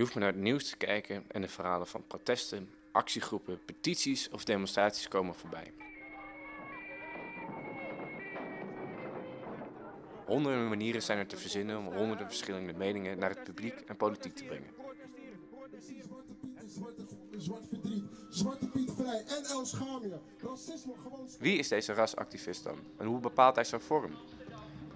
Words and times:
Je 0.00 0.06
hoeft 0.06 0.18
maar 0.18 0.24
naar 0.24 0.34
het 0.34 0.44
nieuws 0.44 0.70
te 0.70 0.76
kijken 0.76 1.24
en 1.28 1.40
de 1.40 1.48
verhalen 1.48 1.86
van 1.86 2.06
protesten, 2.06 2.70
actiegroepen, 2.92 3.64
petities 3.64 4.28
of 4.30 4.44
demonstraties 4.44 5.08
komen 5.08 5.34
voorbij. 5.34 5.72
Honderden 10.24 10.68
manieren 10.68 11.02
zijn 11.02 11.18
er 11.18 11.26
te 11.26 11.36
verzinnen 11.36 11.78
om 11.78 11.86
honderden 11.86 12.26
verschillende 12.26 12.72
meningen 12.72 13.18
naar 13.18 13.30
het 13.30 13.44
publiek 13.44 13.74
en 13.80 13.96
politiek 13.96 14.34
te 14.34 14.44
brengen. 14.44 14.70
Wie 21.38 21.58
is 21.58 21.68
deze 21.68 21.92
rasactivist 21.92 22.64
dan? 22.64 22.78
En 22.98 23.06
hoe 23.06 23.20
bepaalt 23.20 23.54
hij 23.54 23.64
zijn 23.64 23.80
vorm? 23.80 24.12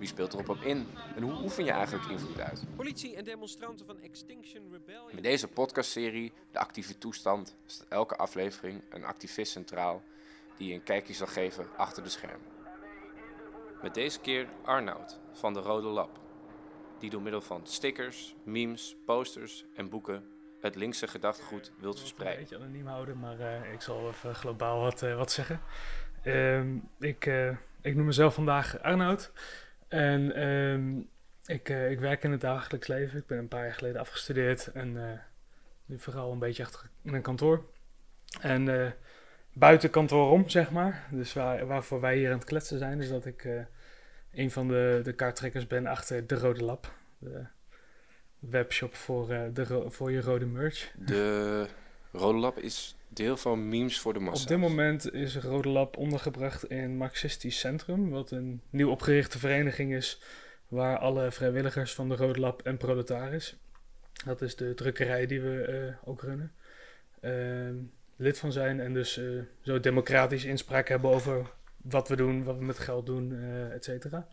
Wie 0.05 0.12
speelt 0.12 0.32
erop 0.32 0.48
op 0.48 0.62
in? 0.62 0.86
En 1.16 1.23
hoe 1.23 1.43
oefen 1.43 1.64
je 1.64 1.71
eigenlijk 1.71 2.11
invloed 2.11 2.41
uit? 2.41 2.64
Politie 2.77 3.16
en 3.16 3.25
demonstranten 3.25 3.86
van 3.86 4.00
Extinction 4.00 4.62
Rebellion. 4.73 5.14
Met 5.14 5.23
deze 5.23 5.48
podcastserie, 5.48 6.32
De 6.53 6.58
Actieve 6.58 6.99
Toestand, 6.99 7.57
staat 7.67 7.86
elke 7.89 8.17
aflevering 8.17 8.82
een 8.90 9.04
activist 9.04 9.53
centraal 9.53 10.03
die 10.57 10.68
je 10.68 10.75
een 10.75 10.82
kijkje 10.82 11.14
zal 11.14 11.26
geven 11.26 11.67
achter 11.76 12.03
de 12.03 12.09
schermen. 12.09 12.46
Met 13.82 13.95
deze 13.95 14.21
keer 14.21 14.48
Arnoud 14.64 15.21
van 15.32 15.54
de 15.54 15.61
Rode 15.61 15.89
Lab, 15.89 16.18
die 16.98 17.11
door 17.11 17.23
middel 17.23 17.40
van 17.40 17.61
stickers, 17.67 18.34
memes, 18.43 18.96
posters 19.07 19.64
en 19.75 19.89
boeken 19.89 20.25
het 20.61 20.75
linkse 20.75 21.07
gedachtegoed 21.07 21.73
wilt 21.79 21.95
Een 21.95 22.00
verspreiden. 22.00 22.40
beetje 22.40 22.57
anoniem 22.57 22.86
houden, 22.86 23.18
maar 23.18 23.40
eh, 23.40 23.73
ik 23.73 23.81
zal 23.81 24.09
even 24.09 24.34
globaal 24.34 24.81
wat, 24.81 25.03
eh, 25.03 25.17
wat 25.17 25.32
zeggen. 25.32 25.61
Ehm, 26.23 26.76
ik, 26.98 27.26
eh, 27.26 27.48
ik 27.81 27.95
noem 27.95 28.07
mezelf 28.07 28.34
vandaag 28.34 28.82
Arnoud. 28.82 29.32
En 29.89 30.35
ehm, 30.35 30.99
ik, 31.47 31.69
eh, 31.69 31.91
ik 31.91 32.01
werk 32.01 32.23
in 32.23 32.31
het 32.31 32.41
dagelijks 32.41 32.87
leven. 32.87 33.19
Ik 33.19 33.27
ben 33.27 33.39
een 33.39 33.48
paar 33.48 33.65
jaar 33.65 33.75
geleden 33.75 34.01
afgestudeerd. 34.01 34.67
En 34.67 35.11
eh, 35.11 35.19
nu 35.84 35.98
vooral 35.98 36.33
een 36.33 36.39
beetje 36.39 36.62
achter 36.62 36.91
in 37.03 37.23
kantoor. 37.23 37.65
En 38.41 38.81
eh, 38.81 38.91
buiten 39.53 39.91
kantoor 39.91 40.31
om, 40.31 40.49
zeg 40.49 40.71
maar. 40.71 41.07
Dus 41.11 41.33
waar, 41.33 41.67
waarvoor 41.67 42.01
wij 42.01 42.17
hier 42.17 42.31
aan 42.31 42.39
het 42.39 42.45
kletsen 42.45 42.79
zijn, 42.79 43.01
is 43.01 43.09
dat 43.09 43.27
ik 43.27 43.49
een 44.33 44.51
van 44.51 44.69
de, 44.69 45.01
de 45.03 45.13
kaarttrekkers 45.13 45.67
ben 45.67 45.87
achter 45.87 46.27
de 46.27 46.35
Rode 46.35 46.65
Lab. 46.65 46.93
De 47.19 47.47
webshop 48.39 48.95
voor, 48.95 49.29
de, 49.29 49.85
voor 49.89 50.13
je 50.13 50.21
rode 50.21 50.47
merch. 50.47 50.93
De 50.97 51.67
Rode 52.13 52.39
Lab 52.39 52.59
is 52.59 52.97
deel 53.17 53.37
van 53.37 53.69
memes 53.69 54.01
voor 54.01 54.12
de 54.12 54.19
massa. 54.19 54.43
Op 54.43 54.48
dit 54.48 54.59
moment 54.59 55.12
is 55.12 55.37
Rode 55.37 55.69
Lab 55.69 55.97
ondergebracht 55.97 56.70
in 56.70 56.97
Marxistisch 56.97 57.59
Centrum, 57.59 58.11
wat 58.11 58.31
een 58.31 58.61
nieuw 58.70 58.91
opgerichte 58.91 59.39
vereniging 59.39 59.95
is 59.95 60.20
waar 60.69 60.98
alle 60.98 61.31
vrijwilligers 61.31 61.95
van 61.95 62.09
de 62.09 62.17
Rode 62.17 62.41
Lab 62.41 62.62
en 62.62 62.77
Proletaris, 62.77 63.57
dat 64.25 64.42
is 64.42 64.57
de 64.57 64.75
drukkerij 64.75 65.27
die 65.27 65.41
we 65.41 65.62
eh, 65.62 66.09
ook 66.09 66.23
runnen, 66.23 66.53
ehm, 67.20 67.75
lid 68.17 68.39
van 68.39 68.53
zijn 68.53 68.81
en 68.81 68.92
dus 68.92 69.19
eh, 69.19 69.27
zo 69.61 69.81
democratisch 69.81 70.45
inspraak 70.45 70.89
hebben 70.89 71.11
over 71.11 71.51
wat 71.77 72.09
we 72.09 72.17
doen, 72.17 72.45
wat 72.45 72.59
we 72.59 72.65
met 72.65 72.79
geld 72.79 73.07
doen, 73.07 73.33
eh 73.33 73.73
et 73.73 73.85
cetera. 73.85 74.29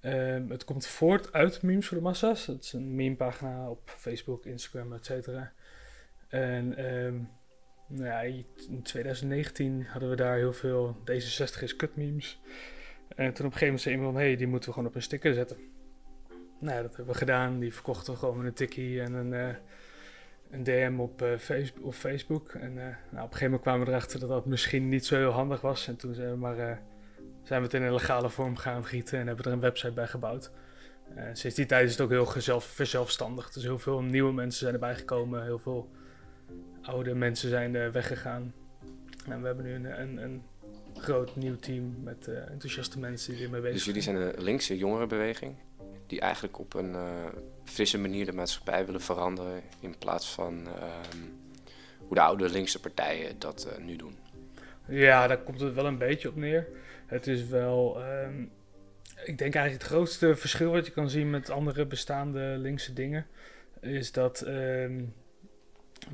Ehm, 0.00 0.48
het 0.48 0.64
komt 0.64 0.86
voort 0.86 1.32
uit 1.32 1.62
Memes 1.62 1.86
voor 1.86 1.96
de 1.96 2.02
Massa's. 2.02 2.46
Het 2.46 2.64
is 2.64 2.72
een 2.72 2.94
memepagina 2.94 3.70
op 3.70 3.90
Facebook, 3.96 4.44
Instagram, 4.44 4.92
et 4.92 5.04
cetera. 5.04 5.52
En 6.28 6.68
nou 6.68 7.26
ja, 7.88 8.20
in 8.20 8.82
2019 8.82 9.86
hadden 9.86 10.10
we 10.10 10.16
daar 10.16 10.36
heel 10.36 10.52
veel 10.52 10.96
D66 11.00 11.62
is 11.62 11.76
kut 11.76 11.96
memes. 11.96 12.40
En 13.08 13.32
toen 13.32 13.46
op 13.46 13.52
een 13.52 13.58
gegeven 13.58 13.66
moment 13.66 13.80
zei 13.80 13.94
iemand 13.94 14.16
hé, 14.16 14.22
hey, 14.22 14.36
die 14.36 14.46
moeten 14.46 14.68
we 14.68 14.74
gewoon 14.74 14.88
op 14.88 14.94
een 14.94 15.02
sticker 15.02 15.34
zetten. 15.34 15.56
Nou 16.58 16.76
ja, 16.76 16.82
dat 16.82 16.96
hebben 16.96 17.12
we 17.12 17.18
gedaan. 17.18 17.58
Die 17.58 17.74
verkochten 17.74 18.12
we 18.12 18.18
gewoon 18.18 18.44
een 18.44 18.52
tikkie 18.52 19.00
en 19.00 19.12
een, 19.12 19.32
eh, 19.32 19.54
een 20.50 20.62
DM 20.62 20.94
op, 20.98 21.22
eh, 21.22 21.36
Facebook, 21.38 21.86
op 21.86 21.94
Facebook. 21.94 22.52
En 22.52 22.70
eh, 22.78 22.84
nou, 22.84 22.90
op 22.90 22.96
een 23.12 23.22
gegeven 23.22 23.44
moment 23.44 23.62
kwamen 23.62 23.86
we 23.86 23.92
erachter 23.92 24.20
dat 24.20 24.28
dat 24.28 24.46
misschien 24.46 24.88
niet 24.88 25.06
zo 25.06 25.16
heel 25.16 25.30
handig 25.30 25.60
was. 25.60 25.88
En 25.88 25.96
toen 25.96 26.14
zijn 26.14 26.30
we, 26.30 26.36
maar, 26.36 26.56
zijn 27.42 27.60
we 27.60 27.66
het 27.66 27.74
in 27.74 27.82
een 27.82 27.92
legale 27.92 28.30
vorm 28.30 28.56
gaan 28.56 28.84
gieten 28.84 29.18
en 29.18 29.26
hebben 29.26 29.44
er 29.44 29.52
een 29.52 29.60
website 29.60 29.92
bij 29.92 30.06
gebouwd. 30.06 30.50
Sinds 31.32 31.56
die 31.56 31.66
tijd 31.66 31.84
is 31.84 31.92
het 31.92 32.00
ook 32.00 32.10
heel 32.10 32.26
gezelf, 32.26 32.64
verzelfstandigd. 32.64 33.54
Dus 33.54 33.62
heel 33.62 33.78
veel 33.78 34.02
nieuwe 34.02 34.32
mensen 34.32 34.60
zijn 34.60 34.72
erbij 34.74 34.94
gekomen. 34.94 35.42
Heel 35.42 35.58
veel 35.58 35.90
oude 36.88 37.14
mensen 37.14 37.48
zijn 37.48 37.74
er 37.74 37.92
weggegaan. 37.92 38.54
En 39.28 39.40
we 39.40 39.46
hebben 39.46 39.64
nu 39.64 39.74
een, 39.74 40.00
een, 40.00 40.16
een 40.16 40.42
groot 40.94 41.36
nieuw 41.36 41.56
team 41.56 41.94
met 42.02 42.28
eh, 42.28 42.50
enthousiaste 42.50 42.98
mensen 42.98 43.34
die 43.34 43.44
ermee 43.44 43.60
bezig 43.60 43.76
Dus 43.76 43.84
jullie 43.84 44.02
zijn 44.02 44.16
een 44.16 44.42
linkse 44.42 44.76
jongerenbeweging 44.76 45.54
die 46.06 46.20
eigenlijk 46.20 46.58
op 46.58 46.74
een 46.74 46.94
eh, 46.94 47.26
frisse 47.64 47.98
manier 47.98 48.26
de 48.26 48.32
maatschappij 48.32 48.86
willen 48.86 49.00
veranderen 49.00 49.62
in 49.80 49.98
plaats 49.98 50.30
van 50.30 50.66
ehm, 50.66 51.18
hoe 51.98 52.14
de 52.14 52.20
oude 52.20 52.50
linkse 52.50 52.80
partijen 52.80 53.38
dat 53.38 53.64
eh, 53.64 53.84
nu 53.84 53.96
doen. 53.96 54.16
Ja, 54.86 55.26
daar 55.26 55.38
komt 55.38 55.60
het 55.60 55.74
wel 55.74 55.86
een 55.86 55.98
beetje 55.98 56.28
op 56.28 56.36
neer. 56.36 56.66
Het 57.06 57.26
is 57.26 57.46
wel. 57.46 58.02
ehm, 58.02 58.42
ik 59.24 59.38
denk 59.38 59.54
eigenlijk 59.54 59.82
het 59.82 59.92
grootste 59.92 60.36
verschil 60.36 60.70
wat 60.70 60.86
je 60.86 60.92
kan 60.92 61.10
zien 61.10 61.30
met 61.30 61.50
andere 61.50 61.86
bestaande 61.86 62.40
linkse 62.40 62.92
dingen. 62.92 63.26
Is 63.80 64.12
dat 64.12 64.40
ehm, 64.40 65.00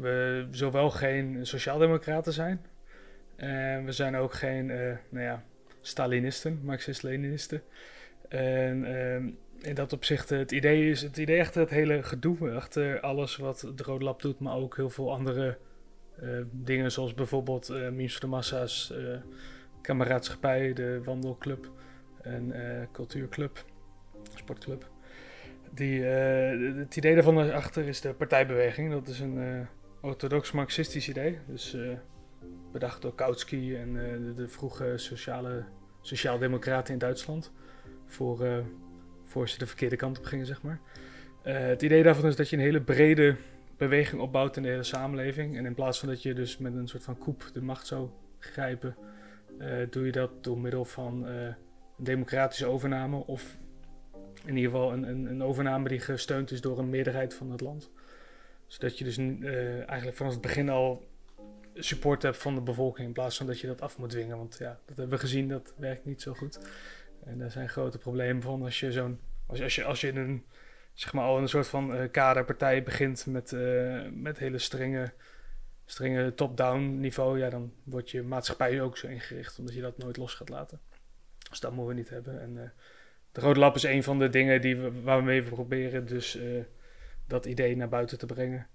we 0.00 0.46
zowel 0.50 0.90
geen 0.90 1.46
sociaaldemocraten 1.46 2.32
zijn. 2.32 2.64
En 3.36 3.84
we 3.84 3.92
zijn 3.92 4.16
ook 4.16 4.32
geen, 4.32 4.70
eh, 4.70 4.96
nou 5.08 5.24
ja, 5.24 5.44
Stalinisten, 5.80 6.60
Marxist-Leninisten. 6.62 7.62
En 8.28 8.84
ehm, 8.84 9.28
in 9.60 9.74
dat 9.74 9.92
opzicht, 9.92 10.30
het 10.30 10.52
idee 10.52 10.90
is 10.90 11.02
het 11.02 11.16
idee 11.16 11.40
achter 11.40 11.60
het 11.60 11.70
hele 11.70 12.02
gedoe, 12.02 12.50
achter 12.50 13.00
alles 13.00 13.36
wat 13.36 13.72
de 13.74 13.82
Rode 13.82 14.04
Lab 14.04 14.22
doet, 14.22 14.38
maar 14.38 14.56
ook 14.56 14.76
heel 14.76 14.90
veel 14.90 15.12
andere 15.12 15.58
eh, 16.20 16.28
dingen 16.50 16.92
zoals 16.92 17.14
bijvoorbeeld 17.14 17.68
eh 17.68 17.76
Memes 17.76 18.12
voor 18.12 18.20
de 18.20 18.26
Massa's, 18.26 18.92
eh 18.92 19.16
Kameraadschappij, 19.80 20.72
de 20.72 21.00
Wandelclub 21.04 21.70
en 22.22 22.52
eh, 22.52 22.86
Cultuurclub, 22.92 23.64
Sportclub. 24.34 24.88
Die, 25.70 26.06
eh, 26.06 26.76
het 26.78 26.96
idee 26.96 27.14
daarvan 27.14 27.52
achter 27.52 27.88
is 27.88 28.00
de 28.00 28.12
partijbeweging. 28.12 28.90
Dat 28.92 29.08
is 29.08 29.20
een 29.20 29.66
eh, 30.04 30.10
orthodox 30.10 30.52
marxistisch 30.52 31.08
idee. 31.08 31.38
Dus 31.46 31.74
eh, 31.74 31.88
bedacht 32.72 33.02
door 33.02 33.14
Kautsky 33.14 33.74
en 33.76 34.04
eh, 34.04 34.12
de, 34.12 34.34
de 34.34 34.48
vroege 34.48 34.92
sociale, 34.96 35.64
sociaaldemocraten 36.00 36.92
in 36.92 36.98
Duitsland. 36.98 37.52
Voor, 38.06 38.44
eh, 38.44 38.58
voor 39.24 39.48
ze 39.48 39.58
de 39.58 39.66
verkeerde 39.66 39.96
kant 39.96 40.18
op 40.18 40.24
gingen, 40.24 40.46
zeg 40.46 40.62
maar. 40.62 40.80
Het 41.42 41.82
idee 41.82 42.02
daarvan 42.02 42.26
is 42.26 42.36
dat 42.36 42.48
je 42.48 42.56
een 42.56 42.62
hele 42.62 42.80
brede 42.80 43.36
beweging 43.76 44.20
opbouwt 44.20 44.56
in 44.56 44.62
de 44.62 44.68
hele 44.68 44.82
samenleving. 44.82 45.56
En 45.56 45.66
in 45.66 45.74
plaats 45.74 45.98
van 45.98 46.08
dat 46.08 46.22
je 46.22 46.34
dus 46.34 46.58
met 46.58 46.74
een 46.74 46.88
soort 46.88 47.02
van 47.02 47.18
koep 47.18 47.50
de 47.52 47.62
macht 47.62 47.86
zou 47.86 48.08
grijpen, 48.38 48.96
doe 49.90 50.06
je 50.06 50.12
dat 50.12 50.44
door 50.44 50.58
middel 50.58 50.84
van 50.84 51.26
een 51.26 51.54
democratische 51.96 52.66
overname. 52.66 53.16
Of 53.16 53.56
in 54.44 54.56
ieder 54.56 54.70
geval 54.70 54.92
een, 54.92 55.08
een, 55.08 55.26
een 55.26 55.42
overname 55.42 55.88
die 55.88 56.00
gesteund 56.00 56.50
is 56.50 56.60
door 56.60 56.78
een 56.78 56.90
meerderheid 56.90 57.34
van 57.34 57.50
het 57.50 57.60
land. 57.60 57.90
Zodat 58.74 58.98
je 58.98 59.04
dus 59.04 59.18
eh, 59.18 59.88
eigenlijk 59.88 60.16
vanaf 60.16 60.32
het 60.32 60.40
begin 60.40 60.68
al 60.68 61.08
support 61.74 62.22
hebt 62.22 62.36
van 62.36 62.54
de 62.54 62.60
bevolking 62.60 63.06
in 63.06 63.12
plaats 63.12 63.36
van 63.36 63.46
dat 63.46 63.60
je 63.60 63.66
dat 63.66 63.80
af 63.80 63.98
moet 63.98 64.10
dwingen. 64.10 64.36
Want 64.36 64.56
ja, 64.58 64.78
dat 64.86 64.96
hebben 64.96 65.08
we 65.08 65.18
gezien, 65.18 65.48
dat 65.48 65.74
werkt 65.76 66.04
niet 66.04 66.22
zo 66.22 66.34
goed. 66.34 66.58
En 67.24 67.38
daar 67.38 67.50
zijn 67.50 67.68
grote 67.68 67.98
problemen 67.98 68.42
van 68.42 68.62
als 68.62 68.80
je 68.80 68.92
zo'n. 68.92 69.20
Als, 69.46 69.60
als, 69.62 69.74
je, 69.74 69.84
als 69.84 70.00
je 70.00 70.08
in 70.08 70.16
een 70.16 70.44
zeg 70.92 71.12
maar 71.12 71.24
al 71.24 71.38
een 71.38 71.48
soort 71.48 71.68
van 71.68 71.94
eh, 71.94 72.10
kaderpartij 72.10 72.82
begint 72.82 73.26
met, 73.26 73.52
eh, 73.52 74.02
met 74.12 74.38
hele 74.38 74.58
strenge, 74.58 75.12
strenge 75.84 76.34
top-down 76.34 77.00
niveau, 77.00 77.38
ja, 77.38 77.50
dan 77.50 77.72
wordt 77.84 78.10
je 78.10 78.22
maatschappij 78.22 78.80
ook 78.80 78.96
zo 78.96 79.06
ingericht, 79.06 79.58
omdat 79.58 79.74
je 79.74 79.80
dat 79.80 79.98
nooit 79.98 80.16
los 80.16 80.34
gaat 80.34 80.48
laten. 80.48 80.80
Dus 81.50 81.60
dat 81.60 81.72
moeten 81.72 81.94
we 81.94 82.00
niet 82.00 82.10
hebben. 82.10 82.40
En 82.40 82.72
de 83.32 83.40
Rode 83.40 83.58
Lab 83.58 83.74
is 83.74 83.82
een 83.82 84.02
van 84.02 84.18
de 84.18 84.28
dingen 84.28 84.60
die 84.60 84.76
we, 84.76 85.02
waar 85.02 85.24
we 85.24 85.42
proberen 85.42 86.06
dus 86.06 86.38
dat 87.26 87.46
idee 87.46 87.76
naar 87.76 87.88
buiten 87.88 88.18
te 88.18 88.26
brengen. 88.26 88.66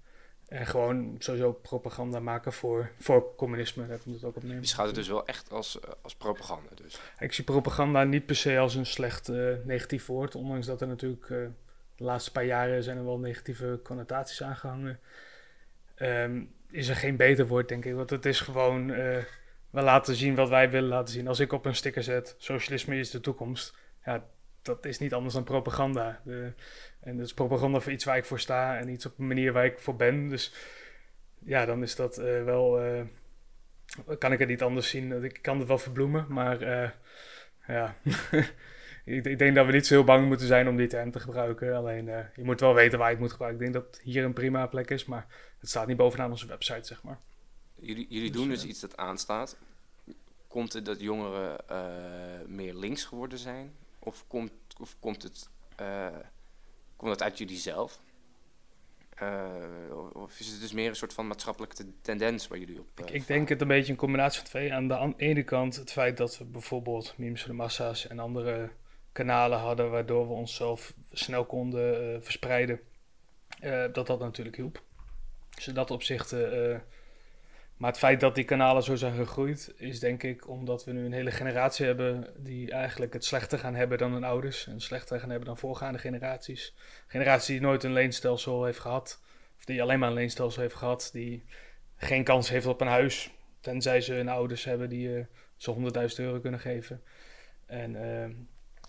En 0.50 0.66
gewoon 0.66 1.14
sowieso 1.18 1.52
propaganda 1.52 2.20
maken 2.20 2.52
voor, 2.52 2.90
voor 2.98 3.34
communisme. 3.36 3.86
Daar 3.86 3.98
komt 3.98 4.14
het 4.14 4.24
ook 4.24 4.36
op 4.36 4.42
neer. 4.42 4.60
Je 4.60 4.66
schouwt 4.66 4.88
het 4.88 4.96
dus 4.96 5.08
wel 5.08 5.26
echt 5.26 5.52
als, 5.52 5.80
eh, 5.80 5.90
als 6.02 6.14
propaganda. 6.14 6.68
Dus. 6.74 7.00
Ik 7.18 7.32
zie 7.32 7.44
propaganda 7.44 8.04
niet 8.04 8.26
per 8.26 8.36
se 8.36 8.58
als 8.58 8.74
een 8.74 8.86
slecht 8.86 9.28
eh, 9.28 9.52
negatief 9.64 10.06
woord. 10.06 10.34
Ondanks 10.34 10.66
dat 10.66 10.80
er 10.80 10.86
natuurlijk 10.86 11.30
eh, 11.30 11.36
de 11.96 12.04
laatste 12.04 12.32
paar 12.32 12.44
jaren 12.44 12.82
zijn 12.82 12.96
er 12.96 13.04
wel 13.04 13.18
negatieve 13.18 13.80
connotaties 13.82 14.42
aangehangen. 14.42 15.00
Ehm, 15.94 16.42
is 16.70 16.88
er 16.88 16.96
geen 16.96 17.16
beter 17.16 17.46
woord, 17.46 17.68
denk 17.68 17.84
ik. 17.84 17.94
Want 17.94 18.10
het 18.10 18.26
is 18.26 18.40
gewoon, 18.40 18.86
we 19.70 19.82
laten 19.82 20.14
zien 20.14 20.34
wat 20.34 20.48
wij 20.48 20.70
willen 20.70 20.88
laten 20.88 21.14
zien. 21.14 21.28
Als 21.28 21.40
ik 21.40 21.52
op 21.52 21.64
een 21.64 21.74
sticker 21.74 22.02
zet, 22.02 22.34
socialisme 22.38 22.98
is 22.98 23.10
de 23.10 23.20
toekomst. 23.20 23.74
Ja, 24.04 24.24
dat 24.62 24.84
is 24.84 24.98
niet 24.98 25.14
anders 25.14 25.34
dan 25.34 25.44
propaganda. 25.44 26.20
De, 26.24 26.52
en 27.00 27.16
dat 27.16 27.26
is 27.26 27.34
propaganda 27.34 27.80
voor 27.80 27.92
iets 27.92 28.04
waar 28.04 28.16
ik 28.16 28.24
voor 28.24 28.40
sta 28.40 28.78
en 28.78 28.88
iets 28.88 29.06
op 29.06 29.18
een 29.18 29.26
manier 29.26 29.52
waar 29.52 29.64
ik 29.64 29.78
voor 29.78 29.96
ben. 29.96 30.28
Dus 30.28 30.54
ja, 31.38 31.64
dan 31.64 31.82
is 31.82 31.96
dat 31.96 32.18
eh, 32.18 32.44
wel... 32.44 32.80
eh, 32.80 33.00
kan 34.18 34.32
ik 34.32 34.38
het 34.38 34.48
niet 34.48 34.62
anders 34.62 34.88
zien. 34.88 35.24
Ik 35.24 35.38
kan 35.42 35.58
het 35.58 35.68
wel 35.68 35.78
verbloemen, 35.78 36.26
maar 36.28 36.60
eh, 36.60 36.90
ja, 37.66 37.96
ik, 39.04 39.24
ik, 39.24 39.38
denk 39.38 39.54
dat 39.54 39.66
we 39.66 39.72
niet 39.72 39.86
zo 39.86 39.94
heel 39.94 40.04
bang 40.04 40.26
moeten 40.26 40.46
zijn 40.46 40.68
om 40.68 40.76
die 40.76 40.86
term 40.86 41.10
te 41.10 41.20
gebruiken. 41.20 41.76
Alleen 41.76 42.04
je 42.34 42.44
moet 42.44 42.60
wel 42.60 42.74
weten 42.74 42.98
waar 42.98 43.08
je 43.08 43.14
het 43.14 43.22
moet 43.22 43.32
gebruiken. 43.32 43.66
Ik 43.66 43.72
denk 43.72 43.84
dat 43.84 44.00
hier 44.02 44.24
een 44.24 44.32
prima 44.32 44.66
plek 44.66 44.90
is, 44.90 45.04
maar 45.04 45.26
het 45.58 45.68
staat 45.68 45.86
niet 45.86 45.96
bovenaan 45.96 46.30
onze 46.30 46.46
website, 46.46 46.86
zeg 46.86 47.02
maar. 47.02 47.18
Jullie, 47.74 48.06
jullie 48.08 48.30
doen 48.30 48.48
dus 48.48 48.64
iets 48.64 48.80
dat 48.80 48.96
aanstaat. 48.96 49.58
Komt 50.48 50.72
het 50.72 50.84
dat 50.84 51.00
jongeren 51.00 51.56
meer 52.46 52.74
links 52.74 53.04
geworden 53.04 53.38
zijn? 53.38 53.72
Of 54.00 54.24
komt, 54.26 54.52
of 54.78 54.96
komt 55.00 55.22
het 55.22 55.48
komt 56.96 57.10
het 57.10 57.22
uit 57.22 57.38
jullie 57.38 57.56
zelf? 57.56 58.00
Uh, 59.22 59.46
of 60.12 60.40
is 60.40 60.46
het 60.46 60.60
dus 60.60 60.72
meer 60.72 60.88
een 60.88 60.96
soort 60.96 61.12
van 61.12 61.26
maatschappelijke 61.26 61.86
tendens 62.02 62.48
waar 62.48 62.58
jullie 62.58 62.80
op. 62.80 62.88
Uh, 63.00 63.06
ik, 63.06 63.12
ik 63.12 63.26
denk 63.26 63.48
het 63.48 63.60
een 63.60 63.68
beetje 63.68 63.92
een 63.92 63.98
combinatie 63.98 64.40
van 64.40 64.48
twee. 64.48 64.72
Aan 64.72 64.88
de 64.88 65.14
ene 65.16 65.42
kant 65.42 65.76
het 65.76 65.92
feit 65.92 66.16
dat 66.16 66.38
we 66.38 66.44
bijvoorbeeld 66.44 67.14
Memes 67.16 67.44
de 67.44 67.52
Massa's 67.52 68.06
en 68.06 68.18
andere 68.18 68.70
kanalen 69.12 69.58
hadden 69.58 69.90
waardoor 69.90 70.28
we 70.28 70.34
onszelf 70.34 70.94
snel 71.12 71.44
konden 71.44 72.22
verspreiden. 72.22 72.80
dat 73.92 74.06
dat 74.06 74.18
natuurlijk 74.18 74.56
hielp. 74.56 74.82
Dus 75.54 75.68
in 75.68 75.74
dat 75.74 75.90
opzicht 75.90 76.34
maar 77.80 77.90
het 77.90 77.98
feit 77.98 78.20
dat 78.20 78.34
die 78.34 78.44
kanalen 78.44 78.82
zo 78.82 78.94
zijn 78.94 79.14
gegroeid, 79.14 79.74
is 79.76 80.00
denk 80.00 80.22
ik 80.22 80.48
omdat 80.48 80.84
we 80.84 80.92
nu 80.92 81.04
een 81.04 81.12
hele 81.12 81.30
generatie 81.30 81.86
hebben 81.86 82.32
die 82.36 82.70
eigenlijk 82.70 83.12
het 83.12 83.24
slechter 83.24 83.58
gaan 83.58 83.74
hebben 83.74 83.98
dan 83.98 84.12
hun 84.12 84.24
ouders. 84.24 84.66
En 84.66 84.80
slechter 84.80 85.20
gaan 85.20 85.30
hebben 85.30 85.48
dan 85.48 85.58
voorgaande 85.58 85.98
generaties. 85.98 86.74
Generatie 87.06 87.58
die 87.58 87.66
nooit 87.66 87.84
een 87.84 87.92
leenstelsel 87.92 88.64
heeft 88.64 88.78
gehad, 88.78 89.22
of 89.58 89.64
die 89.64 89.82
alleen 89.82 89.98
maar 89.98 90.08
een 90.08 90.14
leenstelsel 90.14 90.62
heeft 90.62 90.74
gehad, 90.74 91.10
die 91.12 91.44
geen 91.96 92.24
kans 92.24 92.48
heeft 92.48 92.66
op 92.66 92.80
een 92.80 92.86
huis. 92.86 93.30
Tenzij 93.60 94.00
ze 94.00 94.14
hun 94.14 94.28
ouders 94.28 94.64
hebben 94.64 94.88
die 94.88 95.08
uh, 95.08 95.24
ze 95.56 95.74
100.000 96.10 96.14
euro 96.16 96.40
kunnen 96.40 96.60
geven. 96.60 97.02
En 97.66 97.94
uh, 97.94 98.36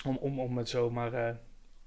om, 0.06 0.18
om, 0.18 0.40
om 0.40 0.58
het 0.58 0.70
zomaar 0.70 1.14
uh, 1.14 1.36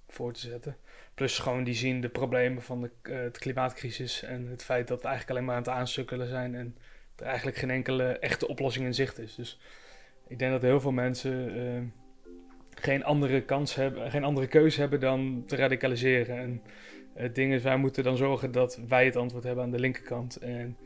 voor 0.09 0.33
te 0.33 0.41
zetten. 0.41 0.77
Plus 1.15 1.39
gewoon 1.39 1.65
die 1.65 1.75
zien 1.75 2.00
de 2.00 2.09
problemen 2.09 2.62
van 2.62 2.81
de, 2.81 2.91
uh, 3.03 3.33
klimaatcrisis 3.33 4.23
en 4.23 4.47
het 4.47 4.65
feit 4.65 4.89
dat 4.89 5.03
we 5.03 5.09
eigenlijk 5.09 5.37
alleen 5.37 5.47
maar 5.47 5.57
aan 5.57 5.62
het 5.62 5.81
aansukkelen 5.81 6.29
zijn. 6.29 6.55
En 6.55 6.77
er 7.16 7.26
eigenlijk 7.26 7.56
geen 7.56 7.70
enkele 7.70 8.19
echte 8.19 8.49
oplossing 8.49 8.87
in 8.87 8.94
zicht 8.94 9.19
is. 9.19 9.34
Dus 9.34 9.61
ik 10.28 10.38
denk 10.38 10.52
dat 10.52 10.62
heel 10.62 10.81
veel 10.81 10.93
mensen 10.93 11.56
uh, 11.56 11.82
geen 12.75 13.05
andere 13.05 13.43
kans 13.43 13.75
hebben, 13.75 14.11
geen 14.11 14.25
andere 14.25 14.46
keuze 14.46 14.81
hebben 14.81 15.00
dan 15.00 15.43
te 15.46 15.56
radicaliseren. 15.56 16.38
En 16.38 16.62
het 17.14 17.34
ding 17.34 17.62
wij 17.62 17.76
moeten 17.76 18.05
dan 18.05 18.16
zorgen 18.16 18.52
dat 18.52 18.81
wij 18.88 19.05
het 19.05 19.16
antwoord 19.16 19.44
hebben 19.44 19.64
aan 19.64 19.70
de 19.70 19.78
linkerkant. 19.78 20.37
En 20.37 20.76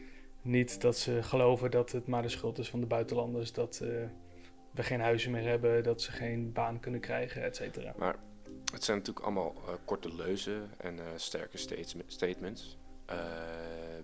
niet 0.43 0.81
dat 0.81 0.99
ze 0.99 1.23
geloven 1.23 1.71
dat 1.71 1.93
het 1.93 2.07
maar 2.07 2.23
de 2.23 2.29
schuld 2.29 2.59
is 2.59 2.69
van 2.69 2.81
de 2.81 2.87
buitenlanders. 2.87 3.53
Dat 3.53 3.81
uh, 3.83 3.89
we 4.71 4.83
geen 4.83 5.01
huizen 5.01 5.31
meer 5.31 5.49
hebben, 5.49 5.83
dat 5.83 6.03
ze 6.03 6.13
geen 6.13 6.53
baan 6.53 6.81
kunnen 6.81 7.01
krijgen, 7.01 7.43
et 7.43 7.57
cetera. 7.57 7.95
Maar 7.97 8.17
het 8.73 8.85
zijn 8.85 8.99
natuurlijk 8.99 9.27
allemaal 9.27 9.55
uh, 9.67 9.75
korte 9.85 10.15
leuzen 10.15 10.71
en 10.77 10.99
sterke 11.17 11.59
statements. 12.07 12.79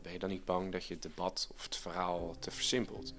Ben 0.02 0.12
je 0.12 0.18
dan 0.18 0.28
niet 0.28 0.44
bang 0.44 0.72
dat 0.72 0.86
je 0.86 0.94
het 0.94 1.02
debat 1.02 1.50
of 1.54 1.62
het 1.62 1.76
verhaal 1.76 2.36
te 2.38 2.50
versimpelt? 2.50 3.14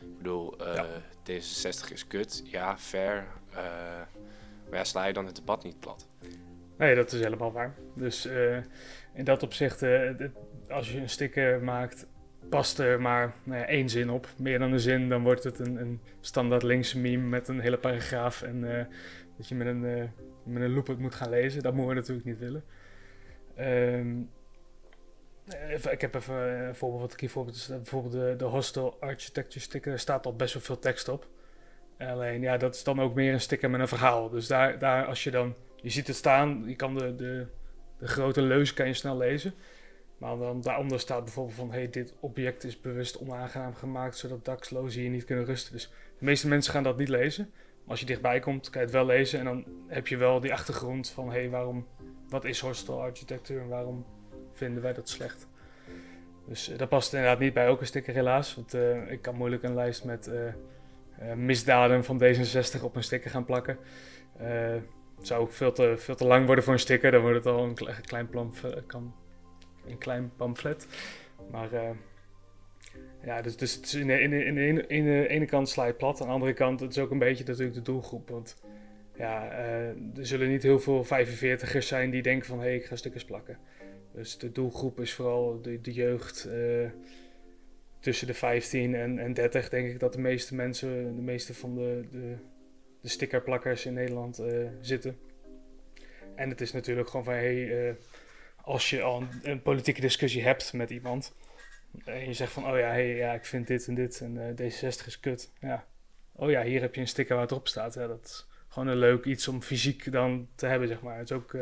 Ik 0.00 0.16
bedoel, 0.16 0.68
uh, 0.68 0.74
ja. 0.74 0.86
D66 1.30 1.92
is 1.92 2.06
kut, 2.06 2.42
ja, 2.44 2.78
fair. 2.78 3.26
Uh, 3.50 3.56
maar 4.68 4.78
ja, 4.78 4.84
sla 4.84 5.04
je 5.04 5.12
dan 5.12 5.26
het 5.26 5.36
debat 5.36 5.64
niet 5.64 5.80
plat? 5.80 6.08
Nee, 6.78 6.94
dat 6.94 7.12
is 7.12 7.20
helemaal 7.20 7.52
waar. 7.52 7.74
Dus 7.94 8.28
in 9.14 9.24
dat 9.24 9.42
opzicht, 9.42 9.82
als 10.68 10.92
je 10.92 10.98
een 10.98 11.08
sticker 11.08 11.62
maakt, 11.62 12.06
past 12.48 12.78
er 12.78 13.00
maar 13.00 13.34
nou 13.42 13.58
ja, 13.58 13.66
één 13.66 13.88
zin 13.88 14.10
op. 14.10 14.28
Meer 14.36 14.58
dan 14.58 14.72
een 14.72 14.80
zin, 14.80 15.08
dan 15.08 15.22
wordt 15.22 15.44
het 15.44 15.58
een, 15.58 15.76
een 15.76 16.00
standaard 16.20 16.62
linkse 16.62 16.98
meme 16.98 17.28
met 17.28 17.48
een 17.48 17.60
hele 17.60 17.78
paragraaf. 17.78 18.42
En 18.42 18.88
dat 19.36 19.48
je 19.48 19.54
met 19.54 19.66
een, 19.66 20.10
met 20.44 20.62
een 20.62 20.74
loop 20.74 20.86
het 20.86 20.98
moet 20.98 21.14
gaan 21.14 21.30
lezen. 21.30 21.62
Dat 21.62 21.74
moeten 21.74 21.94
we 21.94 22.00
natuurlijk 22.00 22.26
niet 22.26 22.38
willen. 22.38 22.64
Um, 23.58 24.30
ik 25.90 26.00
heb 26.00 26.14
even 26.14 26.34
een 26.34 26.74
voorbeeld 26.74 27.00
wat 27.02 27.12
ik 27.12 27.20
hier 27.20 27.30
voorbeeld. 27.30 27.66
Bijvoorbeeld 27.68 28.12
de, 28.12 28.34
de 28.36 28.44
hostel 28.44 28.96
architecture 29.00 29.60
sticker. 29.60 29.90
Daar 29.90 30.00
staat 30.00 30.26
al 30.26 30.36
best 30.36 30.54
wel 30.54 30.62
veel 30.62 30.78
tekst 30.78 31.08
op. 31.08 31.26
Alleen 31.98 32.40
ja, 32.40 32.56
dat 32.56 32.74
is 32.74 32.84
dan 32.84 33.00
ook 33.00 33.14
meer 33.14 33.32
een 33.32 33.40
sticker 33.40 33.70
met 33.70 33.80
een 33.80 33.88
verhaal. 33.88 34.28
Dus 34.28 34.46
daar, 34.46 34.78
daar 34.78 35.06
als 35.06 35.24
je 35.24 35.30
dan. 35.30 35.54
Je 35.76 35.90
ziet 35.90 36.06
het 36.06 36.16
staan, 36.16 36.64
je 36.66 36.76
kan 36.76 36.94
de, 36.94 37.16
de, 37.16 37.46
de 37.98 38.06
grote 38.06 38.42
leus 38.42 38.74
kan 38.74 38.86
je 38.86 38.94
snel 38.94 39.16
lezen. 39.16 39.54
Maar 40.18 40.36
dan 40.36 40.60
daaronder 40.60 41.00
staat 41.00 41.24
bijvoorbeeld 41.24 41.56
van 41.56 41.72
hey, 41.72 41.90
dit 41.90 42.14
object 42.20 42.64
is 42.64 42.80
bewust 42.80 43.18
onaangenaam 43.18 43.74
gemaakt 43.74 44.16
zodat 44.16 44.44
dakslozen 44.44 45.00
hier 45.00 45.10
niet 45.10 45.24
kunnen 45.24 45.44
rusten. 45.44 45.72
Dus 45.72 45.90
de 46.18 46.24
meeste 46.24 46.48
mensen 46.48 46.72
gaan 46.72 46.82
dat 46.82 46.98
niet 46.98 47.08
lezen. 47.08 47.50
Maar 47.52 47.90
als 47.90 48.00
je 48.00 48.06
dichtbij 48.06 48.40
komt, 48.40 48.70
kan 48.70 48.80
je 48.80 48.86
het 48.86 48.96
wel 48.96 49.06
lezen 49.06 49.38
en 49.38 49.44
dan 49.44 49.64
heb 49.86 50.06
je 50.06 50.16
wel 50.16 50.40
die 50.40 50.52
achtergrond 50.52 51.10
van 51.10 51.30
hey, 51.30 51.50
waarom, 51.50 51.86
wat 52.28 52.44
is 52.44 52.60
hostel 52.60 53.00
architectuur 53.00 53.60
en 53.60 53.68
waarom 53.68 54.06
vinden 54.62 54.82
wij 54.82 54.92
dat 54.92 55.08
slecht. 55.08 55.48
Dus 56.48 56.68
uh, 56.68 56.78
dat 56.78 56.88
past 56.88 57.12
inderdaad 57.12 57.38
niet 57.38 57.54
bij 57.54 57.66
elke 57.66 57.84
sticker 57.84 58.14
helaas. 58.14 58.54
Want 58.54 58.74
uh, 58.74 59.10
ik 59.10 59.22
kan 59.22 59.34
moeilijk 59.34 59.62
een 59.62 59.74
lijst 59.74 60.04
met 60.04 60.28
uh, 60.28 61.34
misdaden 61.34 62.04
van 62.04 62.22
D66 62.22 62.82
op 62.82 62.96
een 62.96 63.02
sticker 63.02 63.30
gaan 63.30 63.44
plakken. 63.44 63.78
het 65.16 65.26
zou 65.26 65.40
ook 65.40 65.52
veel 65.52 65.72
te, 65.72 65.94
veel 65.96 66.14
te 66.14 66.26
lang 66.26 66.46
worden 66.46 66.64
voor 66.64 66.72
een 66.72 66.78
sticker. 66.78 67.10
Dan 67.10 67.20
wordt 67.20 67.36
het 67.36 67.46
al 67.46 67.64
een, 67.64 67.74
klein, 68.02 68.28
kan, 68.86 69.14
een 69.86 69.98
klein 69.98 70.32
pamflet. 70.36 70.86
Maar 71.50 71.68
ja, 73.24 73.42
dus, 73.42 73.56
dus 73.56 73.94
in, 73.94 74.06
de, 74.06 74.20
in, 74.20 74.32
in, 74.32 74.88
in 74.88 75.24
ene 75.24 75.46
kant 75.46 75.68
sla 75.68 75.84
je 75.84 75.92
plat. 75.92 76.20
Aan 76.20 76.26
de 76.26 76.32
andere 76.32 76.52
kant 76.52 76.80
het 76.80 76.90
is 76.90 76.98
ook 76.98 77.10
een 77.10 77.18
beetje 77.18 77.44
natuurlijk 77.46 77.74
de 77.74 77.82
doelgroep. 77.82 78.28
Want 78.28 78.62
ja, 79.16 79.50
er 80.16 80.26
zullen 80.26 80.48
niet 80.48 80.62
heel 80.62 80.80
veel 80.80 81.04
45ers 81.04 81.86
zijn 81.86 82.10
die 82.10 82.22
denken 82.22 82.46
van... 82.46 82.58
hé, 82.58 82.64
hey, 82.64 82.74
ik 82.74 82.84
ga 82.84 82.96
stickers 82.96 83.24
plakken. 83.24 83.58
Dus 84.14 84.38
de 84.38 84.52
doelgroep 84.52 85.00
is 85.00 85.12
vooral 85.12 85.60
de, 85.62 85.80
de 85.80 85.92
jeugd 85.92 86.46
uh, 86.48 86.90
tussen 88.00 88.26
de 88.26 88.34
15 88.34 88.94
en, 88.94 89.18
en 89.18 89.34
30, 89.34 89.68
denk 89.68 89.88
ik 89.88 90.00
dat 90.00 90.12
de 90.12 90.20
meeste 90.20 90.54
mensen, 90.54 91.16
de 91.16 91.22
meeste 91.22 91.54
van 91.54 91.74
de, 91.74 92.04
de, 92.10 92.34
de 93.00 93.08
stickerplakkers 93.08 93.86
in 93.86 93.92
Nederland 93.92 94.40
uh, 94.40 94.68
zitten. 94.80 95.18
En 96.34 96.48
het 96.48 96.60
is 96.60 96.72
natuurlijk 96.72 97.08
gewoon 97.08 97.24
van, 97.24 97.34
hey, 97.34 97.86
uh, 97.88 97.94
als 98.56 98.90
je 98.90 99.02
al 99.02 99.24
een, 99.42 99.62
politieke 99.62 100.00
discussie 100.00 100.42
hebt 100.42 100.72
met 100.72 100.90
iemand, 100.90 101.34
en 102.04 102.26
je 102.26 102.32
zegt 102.32 102.52
van, 102.52 102.66
oh 102.66 102.78
ja, 102.78 102.88
hey, 102.88 103.16
ja, 103.16 103.32
ik 103.32 103.44
vind 103.44 103.66
dit 103.66 103.86
en 103.88 103.94
dit 103.94 104.20
en 104.20 104.56
D66 104.60 105.06
is 105.06 105.20
kut. 105.20 105.52
Ja. 105.60 105.86
Oh 106.32 106.50
ja, 106.50 106.62
hier 106.62 106.80
heb 106.80 106.94
je 106.94 107.00
een 107.00 107.08
sticker 107.08 107.34
waar 107.34 107.44
het 107.44 107.52
op 107.52 107.68
staat. 107.68 107.94
Dat 107.94 108.24
is 108.24 108.46
gewoon 108.68 108.88
een 108.88 108.96
leuk 108.96 109.24
iets 109.24 109.48
om 109.48 109.62
fysiek 109.62 110.12
dan 110.12 110.48
te 110.54 110.66
hebben, 110.66 110.88
zeg 110.88 111.02
maar. 111.02 111.18
Het 111.18 111.30
is 111.30 111.36
ook 111.36 111.56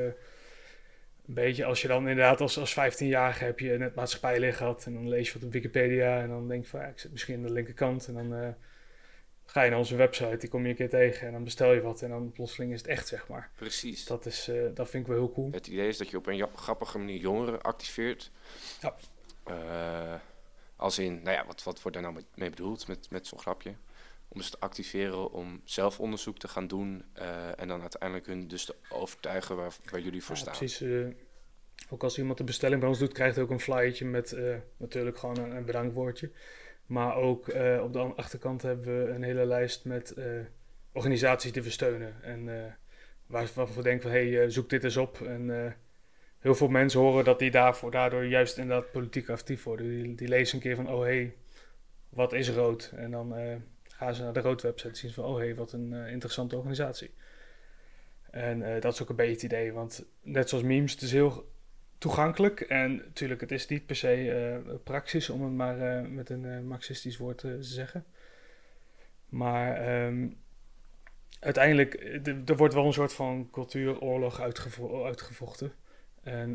een 1.31 1.37
beetje 1.37 1.65
als 1.65 1.83
je 1.83 1.89
dan 1.89 2.09
inderdaad 2.09 2.41
als, 2.41 2.59
als 2.59 2.75
15-jarige 2.75 3.45
heb 3.45 3.59
je 3.59 3.79
net 3.79 3.95
maatschappijleer 3.95 4.55
gehad 4.55 4.85
en 4.87 4.95
dan 4.95 5.09
lees 5.09 5.29
je 5.29 5.35
wat 5.35 5.43
op 5.43 5.53
Wikipedia 5.53 6.21
en 6.21 6.29
dan 6.29 6.49
denk 6.49 6.65
je 6.65 6.71
van 6.71 6.81
ja, 6.81 6.87
ik 6.87 6.99
zit 6.99 7.11
misschien 7.11 7.37
aan 7.37 7.43
de 7.43 7.53
linkerkant 7.53 8.07
en 8.07 8.15
dan 8.15 8.33
uh, 8.33 8.49
ga 9.45 9.63
je 9.63 9.71
naar 9.71 9.79
onze 9.79 9.97
website, 9.97 10.37
die 10.37 10.49
kom 10.49 10.63
je 10.63 10.69
een 10.69 10.75
keer 10.75 10.89
tegen 10.89 11.27
en 11.27 11.33
dan 11.33 11.45
bestel 11.45 11.73
je 11.73 11.81
wat 11.81 12.03
en 12.03 12.09
dan 12.09 12.33
plotseling 12.33 12.73
is 12.73 12.79
het 12.79 12.87
echt 12.89 13.09
zeg 13.09 13.29
maar. 13.29 13.51
Precies. 13.57 14.05
Dat, 14.05 14.27
is, 14.27 14.49
uh, 14.49 14.75
dat 14.75 14.91
vind 14.91 15.03
ik 15.03 15.13
wel 15.13 15.19
heel 15.19 15.33
cool. 15.33 15.49
Het 15.53 15.67
idee 15.67 15.89
is 15.89 15.99
dat 15.99 16.11
je 16.11 16.17
op 16.17 16.27
een 16.27 16.49
grappige 16.55 16.99
manier 16.99 17.21
jongeren 17.21 17.63
activeert. 17.63 18.31
Ja. 18.81 18.97
Uh, 19.51 20.15
als 20.77 20.99
in, 20.99 21.23
nou 21.23 21.37
ja, 21.37 21.47
wat, 21.47 21.63
wat 21.63 21.83
wordt 21.83 21.97
daar 21.97 22.13
nou 22.13 22.25
mee 22.35 22.51
bedoeld 22.51 22.89
met, 22.89 23.11
met 23.11 23.27
zo'n 23.27 23.39
grapje? 23.39 23.75
om 24.33 24.41
ze 24.41 24.51
te 24.51 24.61
activeren 24.61 25.33
om 25.33 25.61
zelf 25.65 26.01
onderzoek 26.01 26.39
te 26.39 26.49
gaan 26.49 26.67
doen 26.67 27.05
uh, 27.19 27.61
en 27.61 27.69
dan 27.69 27.81
uiteindelijk 27.81 28.27
hun 28.27 28.49
dus 28.49 28.65
te 28.65 28.75
overtuigen 28.89 29.57
waar, 29.57 29.77
waar 29.91 30.01
jullie 30.01 30.25
voor 30.25 30.35
ja, 30.35 30.41
staan. 30.41 30.57
Precies. 30.57 31.15
Ook 31.93 32.03
als 32.03 32.19
iemand 32.19 32.39
een 32.41 32.47
bestelling 32.47 32.81
bij 32.81 32.89
ons 32.89 32.99
doet, 32.99 33.13
krijgt 33.13 33.35
hij 33.35 33.45
ook 33.45 33.51
een 33.51 33.61
flyertje 33.61 34.05
met 34.05 34.33
uh, 34.33 34.55
natuurlijk 34.77 35.19
gewoon 35.19 35.39
een, 35.39 35.57
een, 35.57 35.65
bedankwoordje. 35.65 36.31
Maar 36.87 37.17
ook 37.17 37.47
op 37.83 37.93
de 37.93 37.99
achterkant 38.17 38.63
hebben 38.63 39.05
we 39.05 39.11
een 39.11 39.23
hele 39.23 39.47
lijst 39.47 39.85
met 39.85 40.15
organisaties 40.93 41.53
die 41.53 41.63
we 41.63 41.71
steunen. 41.71 42.23
En 42.23 42.45
waar, 43.27 43.51
waarvan 43.55 43.77
we 43.77 43.83
denken 43.83 44.03
van, 44.03 44.11
hé, 44.11 44.35
hey, 44.35 44.51
zoek 44.51 44.71
dit 44.71 44.85
eens 44.85 44.97
op. 44.97 45.21
En 45.21 45.77
heel 46.39 46.55
veel 46.55 46.69
mensen 46.69 47.01
horen 47.01 47.25
dat 47.25 47.39
die 47.39 47.51
daarvoor, 47.51 47.91
daardoor 47.91 48.27
juist 48.27 48.59
inderdaad 48.59 48.91
politiek 48.91 49.29
actief 49.29 49.63
worden. 49.63 49.87
Die, 49.89 50.15
die 50.15 50.29
lezen 50.29 50.57
een 50.57 50.63
keer 50.63 50.77
van, 50.77 50.89
oh 50.89 51.01
hé, 51.01 51.07
hey, 51.07 51.35
wat 52.09 52.33
is 52.33 52.51
rood? 52.51 52.93
En 52.97 53.11
dan 53.11 53.35
gaan 53.83 54.15
ze 54.15 54.23
naar 54.23 54.33
de 54.33 54.41
rood 54.41 54.63
website 54.63 54.99
zien 54.99 55.13
van, 55.13 55.25
oh 55.25 55.37
hé, 55.39 55.45
hey, 55.45 55.55
wat 55.55 55.73
een 55.73 55.93
interessante 55.93 56.57
organisatie. 56.57 57.11
En 58.31 58.81
dat 58.81 58.93
is 58.93 59.03
ook 59.03 59.09
een 59.09 59.17
beetje 59.17 59.33
het 59.33 59.43
idee, 59.43 59.73
want 59.73 60.05
net 60.23 60.49
zoals 60.49 60.65
memes, 60.65 60.93
het 60.93 61.03
is 61.03 61.13
heel 61.13 61.50
toegankelijk. 62.01 62.61
En 62.61 62.97
natuurlijk, 62.97 63.41
het 63.41 63.51
is 63.51 63.67
niet 63.67 63.87
per 63.87 63.97
se 63.97 64.25
uh, 64.67 64.75
praxis, 64.85 65.31
om 65.31 65.43
het 65.43 65.53
maar 65.53 66.05
met 66.11 66.31
een 66.31 66.67
marxistisch 66.67 67.17
woord 67.17 67.39
te 67.39 67.57
zeggen. 67.61 68.05
Maar 69.29 70.05
um, 70.07 70.37
uiteindelijk, 71.41 72.21
er 72.47 72.57
wordt 72.57 72.75
wel 72.75 72.87
een 72.87 72.93
soort 72.93 73.13
van 73.13 73.49
cultuuroorlog 73.53 74.41
uitgevo 74.41 75.05
uitgevochten. 75.05 75.73
En 76.23 76.51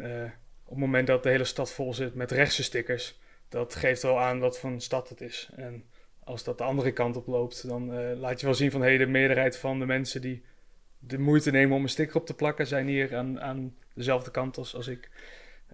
op 0.64 0.70
het 0.70 0.80
moment 0.80 1.08
dat 1.08 1.24
de 1.24 1.30
hele 1.30 1.44
stad 1.44 1.72
vol 1.72 1.94
zit 1.94 2.16
met 2.16 2.32
rechtse 2.32 2.64
stickers, 2.64 3.20
dat 3.50 3.76
geeft 3.76 4.02
wel 4.02 4.20
aan 4.20 4.40
wat 4.40 4.60
voor 4.60 4.70
een 4.70 4.82
stad 4.82 5.10
het 5.10 5.22
is. 5.22 5.50
En 5.56 5.84
als 6.24 6.44
dat 6.44 6.58
de 6.58 6.64
andere 6.64 6.92
kant 6.92 7.16
op 7.16 7.28
loopt, 7.28 7.68
dan 7.68 8.14
laat 8.20 8.40
je 8.40 8.46
wel 8.46 8.56
zien 8.56 8.72
van 8.72 8.82
hey, 8.82 8.98
de 8.98 9.06
meerderheid 9.06 9.58
van 9.58 9.80
de 9.80 9.86
mensen 9.86 10.22
die 10.22 10.44
de 11.00 11.20
moeite 11.20 11.52
nemen 11.52 11.76
om 11.76 11.84
een 11.84 11.90
sticker 11.90 12.16
op 12.16 12.26
te 12.26 12.36
plakken, 12.36 12.68
zijn 12.68 12.88
hier 12.88 13.16
aan, 13.16 13.42
aan 13.42 13.76
dezelfde 13.96 14.32
kant 14.32 14.58
als, 14.58 14.76
als 14.76 14.88
ik. 14.88 15.10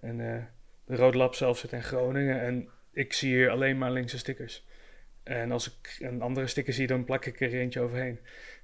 En 0.00 0.18
uh, 0.18 0.42
de 0.84 0.96
Rode 0.96 1.16
Lab 1.16 1.34
zelf 1.34 1.58
zit 1.58 1.72
in 1.72 1.82
Groningen 1.82 2.40
en 2.40 2.68
ik 2.92 3.12
zie 3.12 3.34
hier 3.34 3.50
alleen 3.50 3.78
maar 3.78 3.90
linkse 3.90 4.18
stickers. 4.18 4.66
En 5.22 5.52
als 5.52 5.66
ik 5.66 5.96
een 6.00 6.22
andere 6.22 6.46
sticker 6.46 6.72
zie, 6.72 6.86
dan 6.86 7.04
plak 7.04 7.24
ik 7.24 7.40
er 7.40 7.52
eentje 7.52 7.80
overheen. 7.80 8.18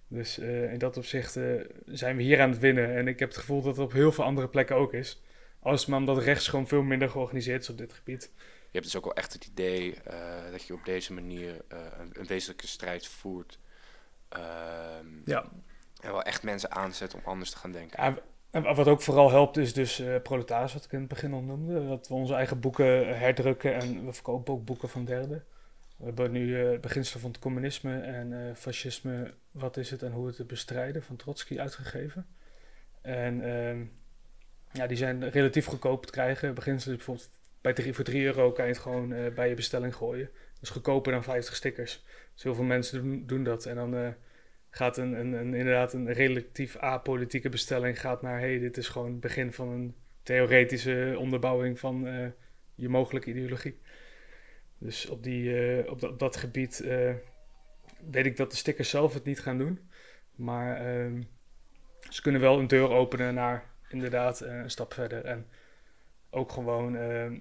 Dus 0.08 0.38
uh, 0.38 0.72
in 0.72 0.78
dat 0.78 0.96
opzicht 0.96 1.36
uh, 1.36 1.60
zijn 1.84 2.16
we 2.16 2.22
hier 2.22 2.40
aan 2.40 2.50
het 2.50 2.58
winnen. 2.58 2.96
En 2.96 3.08
ik 3.08 3.18
heb 3.18 3.28
het 3.28 3.38
gevoel 3.38 3.62
dat 3.62 3.76
het 3.76 3.84
op 3.84 3.92
heel 3.92 4.12
veel 4.12 4.24
andere 4.24 4.48
plekken 4.48 4.76
ook 4.76 4.92
is. 4.92 5.22
Als 5.60 5.86
maar 5.86 5.98
omdat 5.98 6.18
rechts 6.18 6.48
gewoon 6.48 6.68
veel 6.68 6.82
minder 6.82 7.10
georganiseerd 7.10 7.62
is 7.62 7.68
op 7.68 7.78
dit 7.78 7.92
gebied. 7.92 8.30
Je 8.36 8.74
hebt 8.74 8.84
dus 8.84 8.96
ook 8.96 9.04
wel 9.04 9.14
echt 9.14 9.32
het 9.32 9.44
idee 9.44 9.94
uh, 10.10 10.50
dat 10.50 10.62
je 10.62 10.74
op 10.74 10.84
deze 10.84 11.12
manier 11.12 11.64
een, 11.68 12.10
een, 12.12 12.26
wezenlijke 12.26 12.66
strijd 12.66 13.06
voert. 13.06 13.58
Ehm, 14.28 15.06
ja. 15.24 15.50
En 16.00 16.12
wel 16.12 16.22
echt 16.22 16.42
mensen 16.42 16.70
aanzet 16.70 17.14
om 17.14 17.20
anders 17.24 17.50
te 17.50 17.56
gaan 17.56 17.72
denken. 17.72 18.04
Ja, 18.04 18.18
en 18.50 18.74
wat 18.74 18.88
ook 18.88 19.02
vooral 19.02 19.30
helpt 19.30 19.56
is 19.56 19.72
dus 19.72 20.00
uh, 20.00 20.16
Proletaris, 20.22 20.72
wat 20.72 20.84
ik 20.84 20.92
in 20.92 20.98
het 20.98 21.08
begin 21.08 21.32
al 21.32 21.42
noemde. 21.42 21.88
Dat 21.88 22.08
we 22.08 22.14
onze 22.14 22.34
eigen 22.34 22.60
boeken 22.60 23.18
herdrukken 23.18 23.74
en 23.74 24.06
we 24.06 24.12
verkopen 24.12 24.54
ook 24.54 24.64
boeken 24.64 24.88
van 24.88 25.04
derden. 25.04 25.44
We 25.96 26.04
hebben 26.04 26.30
nu 26.30 26.46
uh, 26.46 26.70
het 26.70 26.80
beginsel 26.80 27.20
van 27.20 27.30
het 27.30 27.38
communisme 27.38 28.00
en 28.00 28.32
uh, 28.32 28.54
fascisme, 28.54 29.34
wat 29.50 29.76
is 29.76 29.90
het 29.90 30.02
en 30.02 30.12
hoe 30.12 30.26
het 30.26 30.36
te 30.36 30.44
bestrijden, 30.44 31.02
van 31.02 31.16
Trotsky 31.16 31.58
uitgegeven. 31.58 32.26
En 33.02 33.40
uh, 33.40 33.86
ja, 34.72 34.86
die 34.86 34.96
zijn 34.96 35.30
relatief 35.30 35.66
goedkoop 35.66 36.06
te 36.06 36.12
krijgen. 36.12 36.54
Beginsel 36.54 36.90
is 36.90 36.96
bijvoorbeeld 36.96 37.30
bij 37.60 37.72
drie, 37.72 37.94
voor 37.94 38.04
3 38.04 38.24
euro 38.24 38.52
kan 38.52 38.64
je 38.64 38.72
het 38.72 38.80
gewoon 38.80 39.08
bij 39.34 39.48
je 39.48 39.54
bestelling 39.54 39.94
gooien. 39.94 40.30
Dat 40.52 40.62
is 40.62 40.70
goedkoper 40.70 41.12
dan 41.12 41.22
50 41.22 41.56
stickers. 41.56 42.04
Dus 42.34 42.42
heel 42.42 42.54
veel 42.54 42.64
mensen 42.64 43.02
doen, 43.02 43.26
doen 43.26 43.44
dat. 43.44 43.66
En 43.66 43.76
dan 43.76 44.14
gaat 44.70 44.96
een, 44.96 45.12
een, 45.12 45.32
een, 45.32 45.54
inderdaad 45.54 45.92
een 45.92 46.12
relatief 46.12 46.76
apolitieke 46.76 47.48
bestelling 47.48 48.00
gaat 48.00 48.22
naar... 48.22 48.38
hey, 48.38 48.58
dit 48.58 48.76
is 48.76 48.88
gewoon 48.88 49.10
het 49.10 49.20
begin 49.20 49.52
van 49.52 49.68
een 49.68 49.94
theoretische 50.22 51.14
onderbouwing 51.18 51.78
van 51.78 52.06
je 52.74 52.88
mogelijke 52.88 53.30
ideologie. 53.30 53.78
Dus 54.78 55.08
op, 55.08 55.22
die, 55.22 55.78
uh, 55.78 55.90
op, 55.90 56.00
dat, 56.00 56.18
dat, 56.18 56.36
gebied 56.36 56.80
uh, 56.84 57.14
weet 58.10 58.26
ik 58.26 58.36
dat 58.36 58.50
de 58.50 58.56
stickers 58.56 58.90
zelf 58.90 59.14
het 59.14 59.24
niet 59.24 59.40
gaan 59.40 59.58
doen. 59.58 59.90
Maar 60.34 60.96
uh, 60.96 61.20
ze 62.08 62.22
kunnen 62.22 62.40
wel 62.40 62.58
een 62.58 62.66
deur 62.66 62.90
openen 62.90 63.34
naar 63.34 63.64
inderdaad 63.88 64.40
een 64.40 64.70
stap 64.70 64.94
verder. 64.94 65.24
En 65.24 65.46
ook 66.30 66.52
gewoon, 66.52 66.96
ehm, 66.96 67.38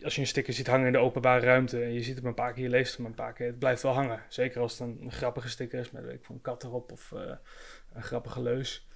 als 0.00 0.14
je 0.14 0.20
een 0.20 0.26
sticker 0.26 0.52
ziet 0.52 0.66
hangen 0.66 0.86
in 0.86 0.92
de 0.92 0.98
openbare 0.98 1.46
ruimte 1.46 1.82
en 1.82 1.92
je 1.92 2.02
ziet 2.02 2.16
hem 2.16 2.26
een 2.26 2.34
paar 2.34 2.52
keer, 2.52 2.62
je 2.62 2.68
leest 2.68 2.96
hem 2.96 3.06
een 3.06 3.14
paar 3.14 3.32
keer, 3.32 3.46
het 3.46 3.58
blijft 3.58 3.82
wel 3.82 3.92
hangen. 3.92 4.22
Zeker 4.28 4.60
als 4.60 4.78
het 4.78 4.80
een, 4.80 5.12
grappige 5.12 5.48
sticker 5.48 5.80
is 5.80 5.90
met 5.90 6.04
een 6.04 6.40
kat 6.42 6.64
erop 6.64 6.92
of 6.92 7.12
eh, 7.12 7.32
een 7.92 8.02
grappige 8.02 8.42
leus. 8.42 8.86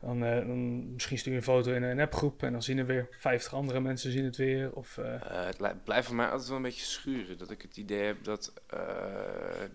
Dan, 0.00 0.24
uh, 0.24 0.36
dan, 0.36 0.92
misschien 0.92 1.18
stuur 1.18 1.32
je 1.32 1.38
een 1.38 1.44
foto 1.44 1.72
in 1.72 1.82
een 1.82 2.00
appgroep 2.00 2.42
en 2.42 2.52
dan 2.52 2.62
zien 2.62 2.78
er 2.78 2.86
weer 2.86 3.08
50 3.10 3.54
andere 3.54 3.80
mensen 3.80 4.12
zien 4.12 4.24
het 4.24 4.36
weer. 4.36 4.72
Of. 4.72 4.96
Uh, 4.96 5.06
het 5.46 5.84
blijft 5.84 6.06
voor 6.06 6.16
mij 6.16 6.28
altijd 6.28 6.48
wel 6.48 6.56
een 6.56 6.62
beetje 6.62 6.84
schuren. 6.84 7.38
Dat 7.38 7.50
ik 7.50 7.62
het 7.62 7.76
idee 7.76 8.04
heb 8.04 8.24
dat 8.24 8.52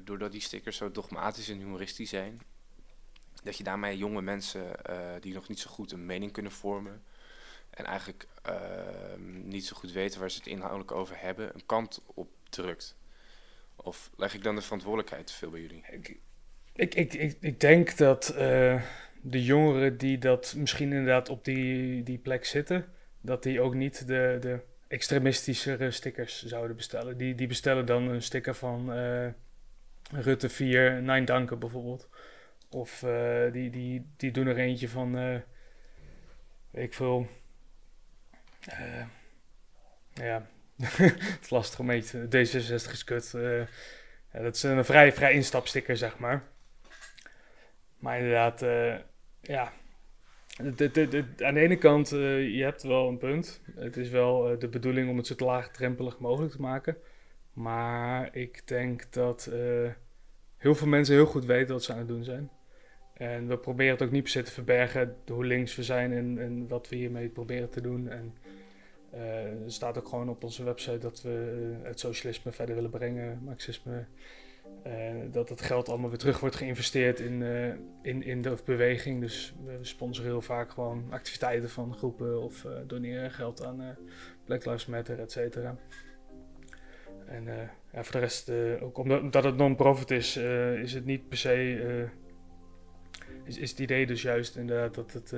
doordat 0.03 0.31
die 0.31 0.41
stickers 0.41 0.77
zo 0.77 0.91
dogmatisch 0.91 1.49
en 1.49 1.57
humoristisch 1.57 2.09
zijn, 2.09 2.39
dat 3.43 3.57
je 3.57 3.63
daarmee 3.63 3.97
jonge 3.97 4.21
mensen 4.21 4.63
die 5.19 5.33
nog 5.33 5.47
niet 5.47 5.59
zo 5.59 5.69
goed 5.69 5.91
een 5.91 6.05
mening 6.05 6.31
kunnen 6.31 6.51
vormen 6.51 7.03
en 7.69 7.85
eigenlijk 7.85 8.27
niet 9.43 9.65
zo 9.65 9.75
goed 9.75 9.91
weten 9.91 10.19
waar 10.19 10.31
ze 10.31 10.37
het 10.37 10.47
inhoudelijk 10.47 10.91
over 10.91 11.15
hebben, 11.19 11.51
een 11.53 11.65
kant 11.65 12.01
op 12.05 12.29
drukt. 12.49 12.97
Of 13.75 14.09
leg 14.17 14.33
ik 14.33 14.43
dan 14.43 14.55
de 14.55 14.61
verantwoordelijkheid 14.61 15.27
te 15.27 15.33
veel 15.33 15.49
bij 15.49 15.61
jullie? 15.61 15.83
Ik, 15.91 16.15
ik, 16.73 16.95
ik, 17.13 17.37
ik, 17.39 17.59
denk 17.59 17.97
dat 17.97 18.33
de 19.21 19.43
jongeren 19.43 19.97
die 19.97 20.17
dat 20.17 20.53
misschien 20.57 20.91
inderdaad 20.91 21.29
op 21.29 21.45
die, 21.45 22.03
die 22.03 22.17
plek 22.17 22.45
zitten, 22.45 22.85
dat 23.21 23.43
die 23.43 23.61
ook 23.61 23.73
niet 23.73 24.07
de, 24.07 24.37
de 24.41 24.59
extremistischere 24.87 25.91
stickers 25.91 26.45
zouden 26.45 26.75
bestellen. 26.75 27.17
Die, 27.17 27.35
die 27.35 27.47
bestellen 27.47 27.85
dan 27.85 28.07
een 28.07 28.21
sticker 28.21 28.55
van 28.55 28.97
uh, 28.97 29.27
Rutte 30.11 30.49
4, 30.49 31.01
Nine 31.01 31.57
bijvoorbeeld. 31.57 32.09
Of 32.69 33.01
uh, 33.01 33.51
die, 33.51 33.69
die, 33.69 34.05
die 34.17 34.31
doen 34.31 34.47
er 34.47 34.57
eentje 34.57 34.89
van, 34.89 35.41
ik 36.71 36.93
veel. 36.93 37.27
Ja, 40.13 40.47
het 40.85 41.37
is 41.41 41.49
lastig 41.49 41.79
om 41.79 41.89
een 41.89 42.03
D66 42.03 42.91
is 42.91 43.03
kut. 43.03 43.31
ja, 44.31 44.41
dat 44.41 44.55
is 44.55 44.63
een 44.63 44.85
vrij, 44.85 45.13
vrij 45.13 45.33
instapsticker, 45.33 45.97
zeg 45.97 46.17
maar. 46.17 46.43
Maar 47.99 48.17
inderdaad, 48.17 48.59
ja. 49.41 49.73
Aan 50.57 51.53
de 51.53 51.59
ene 51.59 51.77
kant, 51.77 52.09
je 52.09 52.61
hebt 52.63 52.83
wel 52.83 53.07
een 53.07 53.17
punt. 53.17 53.61
Het 53.75 53.97
is 53.97 54.09
wel 54.09 54.59
de 54.59 54.67
bedoeling 54.67 55.09
om 55.09 55.17
het 55.17 55.27
zo 55.27 55.35
laagdrempelig 55.37 56.19
mogelijk 56.19 56.51
te 56.51 56.61
maken. 56.61 56.97
Maar 57.53 58.35
ik 58.35 58.67
denk 58.67 59.13
dat 59.13 59.51
heel 60.57 60.75
veel 60.75 60.87
mensen 60.87 61.15
heel 61.15 61.25
goed 61.25 61.45
weten 61.45 61.73
wat 61.73 61.83
ze 61.83 61.91
aan 61.91 61.97
het 61.97 62.07
doen 62.07 62.23
zijn. 62.23 62.49
En 63.13 63.47
we 63.47 63.57
proberen 63.57 63.93
het 63.93 64.01
ook 64.01 64.11
niet 64.11 64.23
per 64.23 64.31
se 64.31 64.43
te 64.43 64.51
verbergen 64.51 65.15
hoe 65.27 65.45
links 65.45 65.75
we 65.75 65.83
zijn 65.83 66.13
en, 66.13 66.39
en 66.39 66.67
wat 66.67 66.89
we 66.89 66.95
hiermee 66.95 67.29
proberen 67.29 67.69
te 67.69 67.81
doen. 67.81 68.09
En 68.09 68.33
er 69.11 69.71
staat 69.71 69.97
ook 69.97 70.07
gewoon 70.07 70.29
op 70.29 70.43
onze 70.43 70.63
website 70.63 70.97
dat 70.97 71.21
we 71.21 71.75
het 71.83 71.99
socialisme 71.99 72.51
verder 72.51 72.75
willen 72.75 72.89
brengen, 72.89 73.39
marxisme 73.43 74.05
uh, 74.85 74.93
dat 75.31 75.49
het 75.49 75.61
geld 75.61 75.89
allemaal 75.89 76.09
weer 76.09 76.17
terug 76.17 76.39
wordt 76.39 76.55
geïnvesteerd 76.55 77.19
in, 77.19 77.41
in, 78.01 78.23
in 78.23 78.41
de 78.41 78.57
beweging. 78.65 79.21
Dus 79.21 79.55
we 79.65 79.77
sponsoren 79.81 80.29
heel 80.31 80.41
vaak 80.41 80.71
gewoon 80.71 81.07
activiteiten 81.09 81.69
van 81.69 81.95
groepen 81.95 82.41
of 82.41 82.65
doneren 82.87 83.31
geld 83.31 83.63
aan 83.63 83.97
Black 84.45 84.65
Lives 84.65 84.85
Matter, 84.85 85.19
et 85.19 85.31
cetera. 85.31 85.77
En 87.25 87.71
voor 87.91 88.11
de 88.11 88.19
rest, 88.19 88.51
ook 88.81 88.97
omdat 88.97 89.43
het 89.43 89.57
non-profit 89.57 90.11
is, 90.11 90.37
is 90.81 90.93
het 90.93 91.05
niet 91.05 91.29
per 91.29 91.37
se. 91.37 92.09
is, 93.43 93.57
is 93.57 93.69
het 93.69 93.79
idee 93.79 94.05
dus 94.05 94.21
juist 94.21 94.55
inderdaad 94.55 94.95
dat 94.95 95.13
het, 95.13 95.35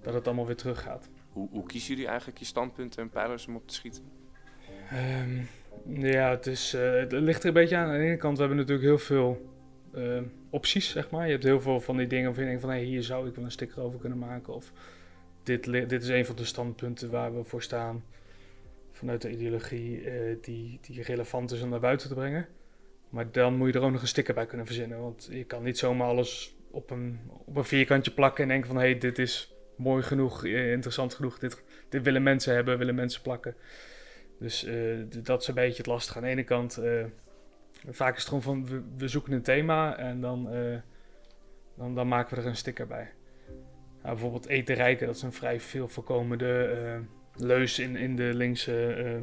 dat 0.00 0.14
het 0.14 0.26
allemaal 0.26 0.46
weer 0.46 0.56
terug 0.56 0.82
gaat. 0.82 1.10
Hoe, 1.34 1.48
hoe 1.50 1.66
kiezen 1.66 1.94
jullie 1.94 2.08
eigenlijk 2.08 2.38
je 2.38 2.44
standpunten 2.44 3.02
en 3.02 3.10
pijlers 3.10 3.46
om 3.46 3.56
op 3.56 3.68
te 3.68 3.74
schieten? 3.74 4.02
Um, 4.92 5.48
ja, 6.02 6.30
het, 6.30 6.46
is, 6.46 6.74
uh, 6.74 6.94
het 6.94 7.12
ligt 7.12 7.42
er 7.42 7.48
een 7.48 7.54
beetje 7.54 7.76
aan. 7.76 7.88
Aan 7.88 7.98
de 7.98 8.04
ene 8.04 8.16
kant, 8.16 8.34
we 8.34 8.40
hebben 8.40 8.58
natuurlijk 8.58 8.86
heel 8.86 8.98
veel 8.98 9.52
uh, 9.94 10.22
opties, 10.50 10.90
zeg 10.90 11.10
maar. 11.10 11.24
Je 11.26 11.32
hebt 11.32 11.44
heel 11.44 11.60
veel 11.60 11.80
van 11.80 11.96
die 11.96 12.06
dingen 12.06 12.24
waarvan 12.24 12.44
je 12.44 12.48
denkt 12.48 12.64
van... 12.64 12.74
Hey, 12.74 12.82
hier 12.82 13.02
zou 13.02 13.28
ik 13.28 13.34
wel 13.34 13.44
een 13.44 13.50
sticker 13.50 13.82
over 13.82 13.98
kunnen 13.98 14.18
maken. 14.18 14.54
Of 14.54 14.72
dit, 15.42 15.64
dit 15.64 16.02
is 16.02 16.08
een 16.08 16.26
van 16.26 16.36
de 16.36 16.44
standpunten 16.44 17.10
waar 17.10 17.36
we 17.36 17.44
voor 17.44 17.62
staan... 17.62 18.04
vanuit 18.92 19.22
de 19.22 19.30
ideologie 19.30 20.02
uh, 20.02 20.36
die, 20.40 20.78
die 20.80 21.02
relevant 21.02 21.50
is 21.50 21.62
om 21.62 21.68
naar 21.68 21.80
buiten 21.80 22.08
te 22.08 22.14
brengen. 22.14 22.48
Maar 23.08 23.32
dan 23.32 23.56
moet 23.56 23.72
je 23.72 23.78
er 23.78 23.84
ook 23.84 23.92
nog 23.92 24.00
een 24.00 24.08
sticker 24.08 24.34
bij 24.34 24.46
kunnen 24.46 24.66
verzinnen. 24.66 25.00
Want 25.00 25.28
je 25.30 25.44
kan 25.44 25.62
niet 25.62 25.78
zomaar 25.78 26.08
alles 26.08 26.56
op 26.70 26.90
een, 26.90 27.20
op 27.44 27.56
een 27.56 27.64
vierkantje 27.64 28.10
plakken... 28.10 28.42
en 28.42 28.48
denken 28.48 28.68
van, 28.68 28.76
hé, 28.76 28.90
hey, 28.90 28.98
dit 28.98 29.18
is 29.18 29.53
mooi 29.76 30.02
genoeg, 30.02 30.44
interessant 30.44 31.14
genoeg. 31.14 31.38
Dit, 31.38 31.62
dit 31.88 32.02
willen 32.02 32.22
mensen 32.22 32.54
hebben, 32.54 32.78
willen 32.78 32.94
mensen 32.94 33.22
plakken. 33.22 33.56
Dus 34.38 34.64
uh, 34.64 35.04
dat 35.22 35.40
is 35.40 35.48
een 35.48 35.54
beetje 35.54 35.76
het 35.76 35.86
lastige. 35.86 36.18
Aan 36.18 36.24
de 36.24 36.30
ene 36.30 36.44
kant, 36.44 36.78
uh, 36.78 37.04
vaak 37.88 38.12
is 38.12 38.18
het 38.18 38.28
gewoon 38.28 38.42
van 38.42 38.66
we, 38.66 38.82
we 38.96 39.08
zoeken 39.08 39.32
een 39.32 39.42
thema 39.42 39.96
en 39.96 40.20
dan, 40.20 40.48
dan, 41.76 41.94
dan, 41.94 42.08
maken 42.08 42.34
we 42.34 42.42
er 42.42 42.48
een 42.48 42.56
sticker 42.56 42.86
bij. 42.86 43.10
Bijvoorbeeld 44.02 44.46
eten 44.46 44.74
rijken, 44.74 45.06
dat 45.06 45.16
is 45.16 45.22
een 45.22 45.32
vrij 45.32 45.60
veel 45.60 45.88
voorkomende 45.88 47.02
leus 47.34 47.78
in, 47.78 47.96
in 47.96 48.16
de 48.16 48.34
linkse 48.34 49.22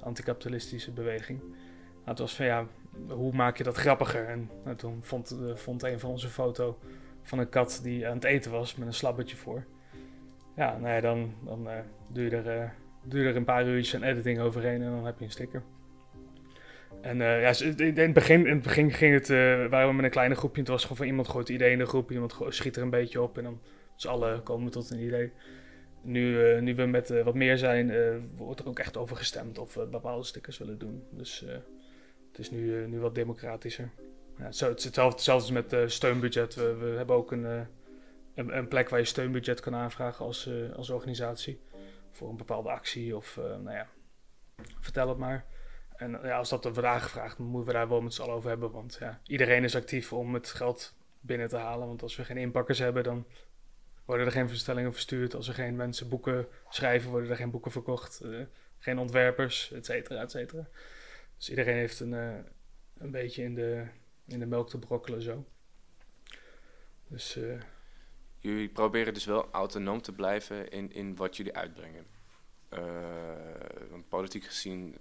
anticapitalistische 0.00 0.90
beweging. 0.90 1.40
Nou, 1.40 2.04
het 2.04 2.18
was 2.18 2.34
van 2.34 2.46
ja, 2.46 2.66
hoe 3.08 3.32
maak 3.32 3.56
je 3.56 3.64
dat 3.64 3.76
grappiger? 3.76 4.26
En 4.26 4.50
nou, 4.64 4.76
toen 4.76 4.98
vond, 5.02 5.36
vond 5.54 5.82
een 5.82 6.00
van 6.00 6.10
onze 6.10 6.28
foto 6.28 6.78
van 7.22 7.38
een 7.38 7.48
kat 7.48 7.80
die 7.82 8.08
aan 8.08 8.14
het 8.14 8.24
eten 8.24 8.50
was 8.50 8.74
met 8.74 8.86
een 8.86 8.94
slabbertje 8.94 9.36
voor. 9.36 9.64
Ja, 10.60 10.78
nou 10.78 10.94
ja, 10.94 11.00
dan, 11.00 11.34
dan 11.44 11.68
doe 12.08 12.24
je 12.24 12.30
er 12.30 12.74
je 13.08 13.28
er 13.28 13.36
een 13.36 13.44
paar 13.44 13.66
uurtjes 13.66 13.92
een 13.92 14.02
editing 14.02 14.40
overheen 14.40 14.82
en 14.82 14.90
dan 14.90 15.06
heb 15.06 15.18
je 15.18 15.24
een 15.24 15.30
sticker. 15.30 15.62
En 17.00 17.20
uh, 17.20 17.42
ja, 17.42 17.64
in 17.76 17.96
het 17.96 18.12
begin, 18.12 18.46
in 18.46 18.54
het 18.54 18.62
begin 18.62 18.92
ging 18.92 19.14
het, 19.14 19.28
uh, 19.28 19.66
waren 19.66 19.88
we 19.88 19.94
met 19.94 20.04
een 20.04 20.10
kleine 20.10 20.34
groepje. 20.34 20.60
Het 20.60 20.70
was 20.70 20.82
gewoon 20.82 20.96
van 20.96 21.06
iemand 21.06 21.28
gooit 21.28 21.48
idee 21.48 21.72
in 21.72 21.78
de 21.78 21.86
groep, 21.86 22.10
iemand 22.10 22.36
schiet 22.48 22.76
er 22.76 22.82
een 22.82 22.90
beetje 22.90 23.22
op 23.22 23.38
en 23.38 23.44
dan 23.44 23.60
z'n 23.96 24.08
allen 24.08 24.42
komen 24.42 24.70
tot 24.70 24.90
een 24.90 25.00
idee. 25.00 25.32
Nu, 26.02 26.54
uh, 26.54 26.60
nu 26.60 26.74
we 26.74 26.86
met 26.86 27.22
wat 27.22 27.34
meer 27.34 27.58
zijn, 27.58 27.92
wordt 28.36 28.60
er 28.60 28.68
ook 28.68 28.78
echt 28.78 28.96
over 28.96 29.16
gestemd 29.16 29.58
of 29.58 29.74
we 29.74 29.86
bepaalde 29.86 30.24
stickers 30.24 30.58
willen 30.58 30.78
doen. 30.78 31.02
Dus 31.10 31.44
het 32.30 32.38
is 32.38 32.50
nu, 32.50 32.86
nu 32.86 32.98
wat 32.98 33.14
democratischer. 33.14 33.90
Ja, 34.38 34.48
is 34.48 34.60
hetzelfde, 34.60 35.04
hetzelfde 35.04 35.52
met 35.52 35.76
steunbudget. 35.86 36.54
We, 36.54 36.74
we, 36.74 36.86
hebben 36.86 37.16
ook 37.16 37.32
een, 37.32 37.66
een, 38.34 38.56
een, 38.56 38.68
plek 38.68 38.88
waar 38.88 38.98
je 38.98 39.04
steunbudget 39.04 39.60
kan 39.60 39.74
aanvragen 39.74 40.24
als, 40.24 40.50
als 40.76 40.90
organisatie 40.90 41.60
voor 42.10 42.28
een 42.28 42.36
bepaalde 42.36 42.70
actie 42.70 43.16
of 43.16 43.36
uh, 43.36 43.44
nou 43.44 43.70
ja, 43.70 43.88
vertel 44.80 45.08
het 45.08 45.18
maar. 45.18 45.44
En 45.96 46.10
ja, 46.10 46.36
als 46.36 46.48
dat 46.48 46.64
wordt 46.64 46.84
aangevraagd, 46.84 47.38
moeten 47.38 47.72
we 47.72 47.78
daar 47.78 47.88
wel 47.88 48.00
met 48.00 48.14
z'n 48.14 48.22
allen 48.22 48.34
over 48.34 48.48
hebben. 48.48 48.70
Want 48.70 48.96
ja, 49.00 49.20
iedereen 49.24 49.64
is 49.64 49.76
actief 49.76 50.12
om 50.12 50.34
het 50.34 50.50
geld 50.50 50.94
binnen 51.20 51.48
te 51.48 51.56
halen. 51.56 51.86
Want 51.86 52.02
als 52.02 52.16
we 52.16 52.24
geen 52.24 52.36
inpakkers 52.36 52.78
hebben, 52.78 53.02
dan 53.02 53.26
worden 54.04 54.26
er 54.26 54.32
geen 54.32 54.48
verstellingen 54.48 54.92
verstuurd. 54.92 55.34
Als 55.34 55.48
er 55.48 55.54
geen 55.54 55.76
mensen 55.76 56.08
boeken 56.08 56.46
schrijven, 56.68 57.10
worden 57.10 57.30
er 57.30 57.36
geen 57.36 57.50
boeken 57.50 57.70
verkocht. 57.70 58.20
Uh, 58.24 58.44
geen 58.78 58.98
ontwerpers, 58.98 59.72
et 59.72 59.86
cetera, 59.86 60.20
et 60.20 60.30
cetera. 60.30 60.68
Dus 61.36 61.50
iedereen 61.50 61.76
heeft 61.76 62.00
een, 62.00 62.12
een 62.98 63.10
beetje 63.10 63.42
in 63.42 63.54
de, 63.54 63.86
in 64.26 64.38
de 64.38 64.46
melk 64.46 64.68
te 64.68 64.78
brokkelen 64.78 65.22
zo. 65.22 65.44
Dus... 67.08 67.38
jullie 68.40 68.68
proberen 68.68 69.14
dus 69.14 69.24
wel 69.24 69.48
autonoom 69.50 70.02
te 70.02 70.12
blijven 70.12 70.68
in, 70.68 70.92
in 70.92 71.16
wat 71.16 71.36
jullie 71.36 71.56
uitbrengen. 71.56 72.06
want 73.90 74.08
politiek 74.08 74.44
gezien 74.44 74.96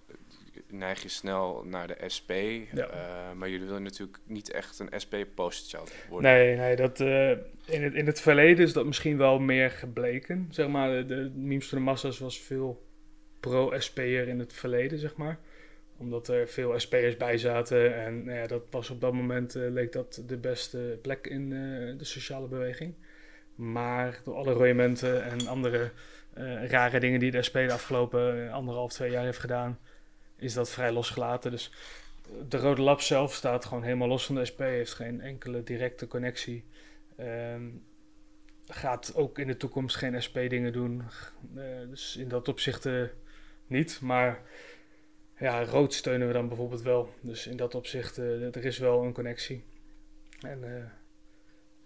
neig 0.72 1.01
je 1.01 1.10
snel 1.10 1.63
naar 1.65 1.88
de 1.88 1.96
SP. 2.15 2.31
Ja. 2.31 2.67
Uh, 2.74 3.38
maar 3.38 3.50
jullie 3.50 3.65
willen 3.65 3.84
natuurlijk 3.84 4.17
niet 4.25 4.51
echt 4.51 4.79
een 4.79 5.01
SP-posterchild 5.01 5.93
worden. 6.10 6.31
Nee, 6.31 6.55
nee 6.55 6.75
dat, 6.75 7.00
uh, 7.00 7.29
in, 7.65 7.84
het, 7.84 7.93
in 7.93 8.05
het 8.05 8.22
verleden 8.22 8.65
is 8.65 8.74
dat 8.74 8.86
misschien 8.86 9.17
wel 9.17 9.39
meer 9.39 9.72
gebleken. 9.72 10.48
Zeg 10.50 10.67
maar, 10.67 10.89
de, 10.89 11.05
de 11.05 11.31
memes 11.36 11.67
voor 11.67 11.77
de 11.77 11.84
massa's 11.84 12.19
was 12.19 12.39
veel 12.39 12.88
pro-SP'er 13.39 14.27
in 14.27 14.39
het 14.39 14.53
verleden, 14.53 15.00
zeg 15.00 15.15
maar. 15.15 15.39
Omdat 15.98 16.27
er 16.27 16.48
veel 16.48 16.79
SP'ers 16.79 17.17
bij 17.17 17.38
zaten. 17.38 17.96
En 17.96 18.24
nou 18.24 18.38
ja, 18.38 18.48
dat 18.48 18.63
was 18.69 18.89
op 18.89 19.01
dat 19.01 19.13
moment, 19.13 19.55
uh, 19.55 19.69
leek 19.69 19.91
dat 19.91 20.24
de 20.27 20.38
beste 20.38 21.00
plek 21.01 21.27
in 21.27 21.50
de 21.98 22.03
sociale 22.03 22.48
beweging. 22.48 22.93
Maar 23.60 24.20
door 24.24 24.36
alle 24.36 24.54
royementen 24.54 25.24
en 25.24 25.48
andere 25.48 25.92
rare 26.68 27.00
dingen 27.00 27.20
die 27.20 27.32
de 27.32 27.42
SP 27.48 27.54
de 27.54 27.74
afgelopen 27.74 28.51
anderhalf, 28.51 28.92
twee 28.92 29.12
jaar 29.12 29.24
heeft 29.24 29.39
gedaan 29.39 29.80
is 30.39 30.54
dat 30.54 30.70
vrij 30.70 30.92
losgelaten. 30.92 31.51
Dus 31.51 31.72
de 32.48 32.58
Rode 32.58 32.82
Lab 32.82 33.01
zelf 33.01 33.34
staat 33.34 33.66
gewoon 33.66 33.84
helemaal 33.84 34.08
los 34.08 34.25
van 34.25 34.36
de 34.36 34.46
SP, 34.51 34.60
heeft 34.60 34.94
geen 34.94 35.22
enkele 35.22 35.63
directe 35.63 36.08
connectie. 36.08 36.63
Um, 37.20 37.86
gaat 38.68 39.16
ook 39.16 39.39
in 39.39 39.48
de 39.48 39.58
toekomst 39.58 39.96
geen 39.96 40.22
SP-dingen 40.24 40.74
doen. 40.74 41.04
Dus 41.89 42.18
in 42.18 42.28
dat 42.28 42.48
opzicht 42.48 42.89
niet. 43.68 44.01
Maar 44.01 44.42
ja, 45.38 45.63
rood 45.63 45.94
steunen 45.94 46.28
we 46.28 46.34
dan 46.34 46.48
bijvoorbeeld 46.48 46.82
wel. 46.82 47.13
Dus 47.22 47.48
in 47.48 47.58
dat 47.58 47.75
opzicht, 47.75 48.18
er 48.18 48.66
is 48.66 48.78
wel 48.78 49.04
een 49.04 49.13
connectie. 49.13 49.63
En 50.39 50.92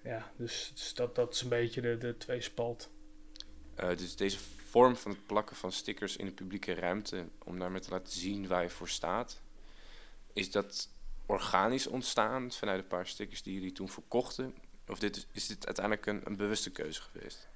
ja, 0.03 0.31
dus, 0.38 0.72
dus, 0.74 0.93
dat, 0.93 1.15
dat 1.15 1.33
is 1.33 1.41
een 1.41 1.50
beetje 1.50 1.81
de, 1.81 1.98
de 1.98 2.17
twee 2.17 2.41
spalt. 2.41 2.89
dus 3.75 4.15
deze 4.15 4.39
vorm 4.74 4.95
van 4.95 5.12
het 5.12 5.25
plakken 5.25 5.55
van 5.55 5.72
stickers 5.72 6.17
in 6.17 6.25
de 6.25 6.31
publieke 6.31 6.74
ruimte, 6.74 7.25
om 7.43 7.60
daarmee 7.60 7.81
te 7.81 7.89
laten 7.89 8.13
zien 8.13 8.48
waar 8.48 8.63
je 8.63 8.69
voor 8.69 8.89
staat, 8.89 9.41
is 10.33 10.51
dat 10.51 10.89
organisch 11.25 11.88
ontstaan 11.88 12.51
vanuit 12.51 12.79
een 12.79 12.88
paar 12.88 13.07
stickers 13.07 13.43
die 13.43 13.53
jullie 13.53 13.72
toen 13.72 13.89
verkochten? 13.89 14.53
Of 14.88 15.00
dit, 15.00 15.27
is 15.31 15.48
dit 15.48 15.65
uiteindelijk 15.65 16.05
een, 16.05 16.22
een 16.24 16.38
bewuste 16.38 16.72
keuze 16.72 17.01
geweest? 17.01 17.48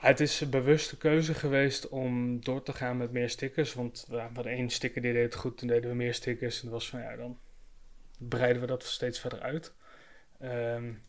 Het 0.00 0.20
is 0.20 0.40
een 0.40 0.50
bewuste 0.50 0.96
keuze 0.96 1.34
geweest 1.34 1.88
om 1.88 2.44
door 2.44 2.62
te 2.62 2.72
gaan 2.72 2.96
met 2.96 3.12
meer 3.12 3.30
stickers. 3.30 3.74
Want 3.74 4.04
we 4.08 4.16
hadden 4.16 4.52
één 4.52 4.70
sticker 4.70 5.02
die 5.02 5.12
deed 5.12 5.22
het 5.22 5.34
goed, 5.34 5.58
toen 5.58 5.68
deden 5.68 5.90
we 5.90 5.96
meer 5.96 6.14
stickers. 6.14 6.56
En 6.56 6.62
dat 6.62 6.72
was 6.72 6.88
van 6.88 7.00
ja, 7.00 7.16
dan 7.16 7.38
breiden 8.18 8.60
we 8.60 8.66
dat 8.66 8.84
steeds 8.84 9.18
verder 9.18 9.40
uit. 9.40 9.72
Um, 10.42 11.02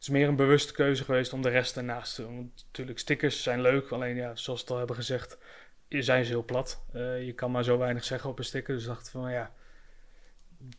het 0.00 0.08
is 0.08 0.14
meer 0.14 0.28
een 0.28 0.36
bewuste 0.36 0.72
keuze 0.72 1.04
geweest 1.04 1.32
om 1.32 1.42
de 1.42 1.48
rest 1.48 1.76
ernaast 1.76 2.14
te 2.14 2.22
doen. 2.22 2.52
Natuurlijk, 2.66 2.98
stickers 2.98 3.42
zijn 3.42 3.60
leuk, 3.60 3.90
alleen 3.90 4.16
ja, 4.16 4.36
zoals 4.36 4.64
we 4.64 4.70
al 4.70 4.78
hebben 4.78 4.96
gezegd, 4.96 5.38
zijn 5.88 6.24
ze 6.24 6.30
heel 6.30 6.44
plat. 6.44 6.84
Uh, 6.94 7.26
je 7.26 7.32
kan 7.32 7.50
maar 7.50 7.64
zo 7.64 7.78
weinig 7.78 8.04
zeggen 8.04 8.30
op 8.30 8.38
een 8.38 8.44
sticker. 8.44 8.74
Dus 8.74 8.84
dacht 8.84 9.10
van 9.10 9.30
ja, 9.30 9.54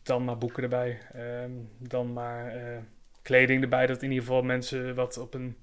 dan 0.02 0.24
maar 0.24 0.38
boeken 0.38 0.62
erbij. 0.62 1.00
Um, 1.42 1.70
dan 1.78 2.12
maar 2.12 2.56
uh, 2.56 2.78
kleding 3.22 3.62
erbij, 3.62 3.86
dat 3.86 4.02
in 4.02 4.10
ieder 4.10 4.24
geval 4.26 4.42
mensen 4.42 4.94
wat 4.94 5.18
op 5.18 5.34
een 5.34 5.56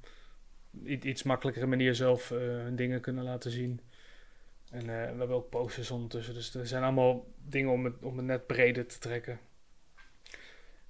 iets 0.84 1.24
makkelijkere 1.24 1.66
manier 1.66 1.96
zelf 1.96 2.32
uh, 2.32 2.38
hun 2.40 2.76
dingen 2.76 3.02
kunnen 3.02 3.24
laten 3.24 3.52
zien. 3.52 3.82
En 4.72 4.86
we 4.86 4.92
hebben 4.92 5.30
ook 5.30 5.50
posters 5.50 5.92
ondertussen. 5.92 6.34
Dus 6.34 6.56
er 6.56 6.68
zijn 6.68 6.84
allemaal 6.84 7.26
dingen 7.46 7.72
om 7.72 7.86
het, 7.86 8.04
om 8.04 8.18
het 8.18 8.26
net 8.26 8.48
breder 8.48 8.86
te 8.86 9.00
trekken. 9.00 9.40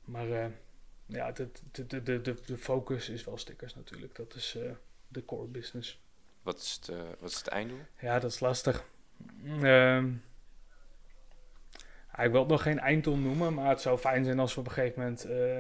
Maar 0.06 0.52
ja, 1.10 1.32
de, 1.32 1.50
de, 1.72 2.04
de, 2.04 2.22
de, 2.22 2.36
de 2.46 2.58
focus 2.58 3.10
is 3.10 3.24
wel 3.24 3.38
stickers 3.38 3.76
natuurlijk. 3.76 4.16
Dat 4.16 4.36
is 4.36 4.56
uh, 4.58 4.72
de 5.08 5.26
core 5.26 5.48
business. 5.48 6.02
Wat 6.42 6.58
is, 6.58 6.80
het, 6.82 6.96
uh, 6.96 7.02
wat 7.20 7.30
is 7.30 7.38
het 7.38 7.48
einddoel? 7.48 7.80
Ja, 8.00 8.20
dat 8.20 8.32
is 8.32 8.40
lastig. 8.40 8.86
Uh, 9.44 10.04
ik 12.18 12.32
wil 12.32 12.40
het 12.40 12.50
nog 12.50 12.62
geen 12.62 12.80
einddoel 12.80 13.18
noemen, 13.18 13.54
maar 13.54 13.70
het 13.70 13.82
zou 13.82 13.98
fijn 13.98 14.24
zijn 14.24 14.40
als 14.40 14.54
we 14.54 14.60
op 14.60 14.66
een 14.66 14.72
gegeven 14.72 15.02
moment 15.02 15.26
uh, 15.26 15.58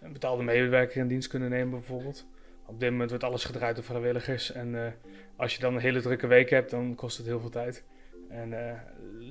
een 0.00 0.12
betaalde 0.12 0.42
medewerker 0.42 1.00
in 1.00 1.08
dienst 1.08 1.28
kunnen 1.28 1.50
nemen 1.50 1.70
bijvoorbeeld. 1.70 2.26
Op 2.66 2.80
dit 2.80 2.90
moment 2.90 3.10
wordt 3.10 3.24
alles 3.24 3.44
gedraaid 3.44 3.74
door 3.76 3.84
vrijwilligers. 3.84 4.52
En 4.52 4.94
als 5.36 5.54
je 5.54 5.60
dan 5.60 5.74
een 5.74 5.80
hele 5.80 6.00
drukke 6.00 6.26
week 6.26 6.50
hebt, 6.50 6.70
dan 6.70 6.94
kost 6.94 7.16
het 7.16 7.26
heel 7.26 7.40
veel 7.40 7.50
tijd. 7.50 7.84
En 8.28 8.52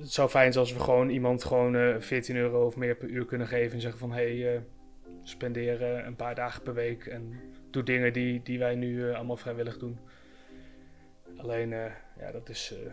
het 0.00 0.12
zou 0.12 0.28
fijn 0.28 0.52
zijn 0.52 0.64
als 0.64 0.74
we 0.74 0.80
gewoon 0.80 1.08
iemand 1.08 1.44
gewoon 1.44 2.02
14 2.02 2.36
euro 2.36 2.66
of 2.66 2.76
meer 2.76 2.96
per 2.96 3.08
uur 3.08 3.24
kunnen 3.26 3.46
geven 3.46 3.74
en 3.74 3.80
zeggen 3.80 3.98
van 3.98 4.12
hé, 4.12 4.40
hey, 4.40 4.64
spenderen 5.28 6.06
een 6.06 6.16
paar 6.16 6.34
dagen 6.34 6.62
per 6.62 6.74
week 6.74 7.06
en 7.06 7.40
doe 7.70 7.82
dingen 7.82 8.12
die, 8.12 8.42
die 8.42 8.58
wij 8.58 8.74
nu 8.74 8.96
uh, 8.96 9.14
allemaal 9.14 9.36
vrijwillig 9.36 9.78
doen. 9.78 9.98
Alleen, 11.36 11.70
uh, 11.70 11.84
ja, 12.18 12.30
dat 12.32 12.48
is, 12.48 12.72
uh, 12.72 12.90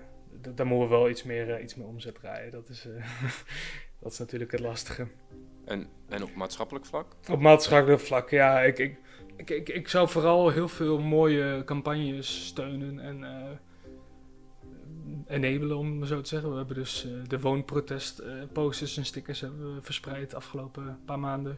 daar 0.56 0.68
moeten 0.68 0.90
we 0.90 0.96
wel 0.96 1.10
iets 1.10 1.24
meer, 1.24 1.62
iets 1.62 1.76
meer 1.76 1.88
omzet 1.88 2.16
draaien. 2.16 2.52
Dat 2.52 2.70
is, 2.70 2.88
dat 4.02 4.12
is 4.12 4.20
natuurlijk 4.20 4.52
het 4.52 4.60
lastige. 4.60 5.08
En, 5.66 5.88
en 6.10 6.24
op 6.24 6.36
maatschappelijk 6.36 6.86
vlak? 6.86 7.16
Op 7.30 7.40
maatschappelijk 7.40 8.02
vlak, 8.02 8.30
ja. 8.30 8.62
Ik, 8.62 8.80
ik, 8.80 8.98
ik, 9.36 9.50
ik, 9.50 9.70
ik 9.70 9.88
zou 9.88 10.10
vooral 10.10 10.50
heel 10.50 10.68
veel 10.68 11.00
mooie 11.00 11.62
campagnes 11.66 12.46
steunen 12.46 13.00
en 13.00 13.26
enabelen, 15.28 15.78
om 15.78 16.06
zo 16.06 16.22
te 16.22 16.28
zeggen. 16.28 16.50
We 16.50 16.58
hebben 16.58 16.76
dus 16.76 17.08
de 17.28 17.40
woonprotest 17.40 18.24
posters 18.54 18.98
en 18.98 19.06
stickers 19.06 19.42
hebben 19.42 19.76
we 19.76 19.82
verspreid 19.82 20.30
de 20.30 20.36
afgelopen 20.36 21.00
paar 21.06 21.20
maanden. 21.20 21.58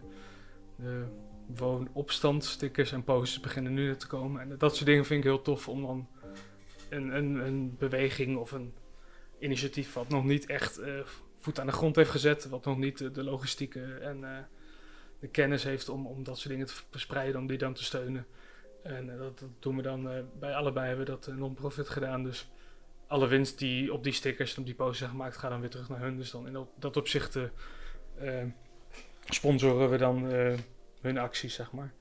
De 0.76 1.06
woonopstandstickers 1.48 2.92
en 2.92 3.04
posters 3.04 3.40
beginnen 3.40 3.74
nu 3.74 3.96
te 3.96 4.08
komen. 4.08 4.42
En 4.42 4.58
dat 4.58 4.76
soort 4.76 4.86
dingen 4.86 5.06
vind 5.06 5.24
ik 5.24 5.30
heel 5.30 5.42
tof 5.42 5.70
om 5.70 5.82
dan 5.82 6.08
een, 6.90 7.16
een, 7.16 7.36
een 7.36 7.76
beweging 7.78 8.38
of 8.38 8.52
een 8.52 8.74
initiatief 9.40 9.94
wat 9.94 10.10
nog 10.10 10.24
niet 10.24 10.46
echt 10.46 10.80
uh, 10.80 11.00
voet 11.40 11.60
aan 11.60 11.66
de 11.66 11.72
grond 11.72 11.96
heeft 11.96 12.10
gezet, 12.10 12.50
wat 12.50 12.66
nog 12.66 12.78
niet 12.78 13.16
de 13.16 13.24
logistieke 13.24 13.84
en 13.94 14.20
uh, 14.22 14.38
de 15.20 15.28
kennis 15.28 15.64
heeft 15.64 15.90
om, 15.90 16.08
om 16.08 16.24
dat 16.24 16.38
soort 16.38 16.50
dingen 16.50 16.66
te 16.66 16.74
verspreiden, 16.90 17.42
om 17.42 17.48
die 17.48 17.58
dan 17.58 17.74
te 17.74 17.84
steunen. 17.84 18.26
En 18.84 19.18
dat, 19.18 19.44
doen 19.60 19.76
we 19.76 19.82
dan 19.82 20.10
bij 20.40 20.56
allebei 20.56 20.88
hebben 20.88 21.06
we 21.06 21.12
dat 21.12 21.28
non-profit 21.36 21.90
gedaan. 21.90 22.24
Dus 22.24 22.50
alle 23.08 23.28
winst 23.28 23.60
die 23.60 23.94
op 23.94 24.04
die 24.04 24.14
stickers 24.14 24.54
en 24.54 24.60
op 24.60 24.66
die 24.66 24.76
posters 24.76 24.98
zijn 24.98 25.10
gemaakt, 25.10 25.38
gaat 25.38 25.52
dan 25.52 25.60
weer 25.60 25.70
terug 25.70 25.90
naar 25.90 26.00
hun. 26.00 26.18
Dus 26.18 26.32
dan 26.32 26.48
in 26.48 26.54
dat, 26.54 26.68
dat 26.76 26.98
opzicht 26.98 27.38
sponsoren 29.34 29.90
we 29.90 29.98
dan 29.98 30.32
uh, 30.32 30.54
hun 31.02 31.18
acties, 31.18 31.54
zeg 31.54 31.72
maar. 31.72 31.94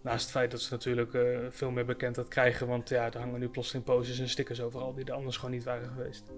Naast 0.00 0.22
het 0.22 0.30
feit 0.30 0.50
dat 0.50 0.60
ze 0.60 0.72
natuurlijk 0.72 1.12
uh, 1.12 1.38
veel 1.50 1.70
meer 1.70 1.84
bekendheid 1.84 2.28
krijgen, 2.28 2.66
want 2.66 2.88
ja, 2.88 3.12
er 3.12 3.18
hangen 3.18 3.40
nu 3.40 3.48
plotseling 3.48 3.84
posters 3.84 4.18
en 4.18 4.28
stickers 4.28 4.60
overal 4.60 4.94
die 4.94 5.04
er 5.04 5.12
anders 5.12 5.36
gewoon 5.36 5.50
niet 5.50 5.64
waren 5.64 5.88
geweest. 5.88 6.32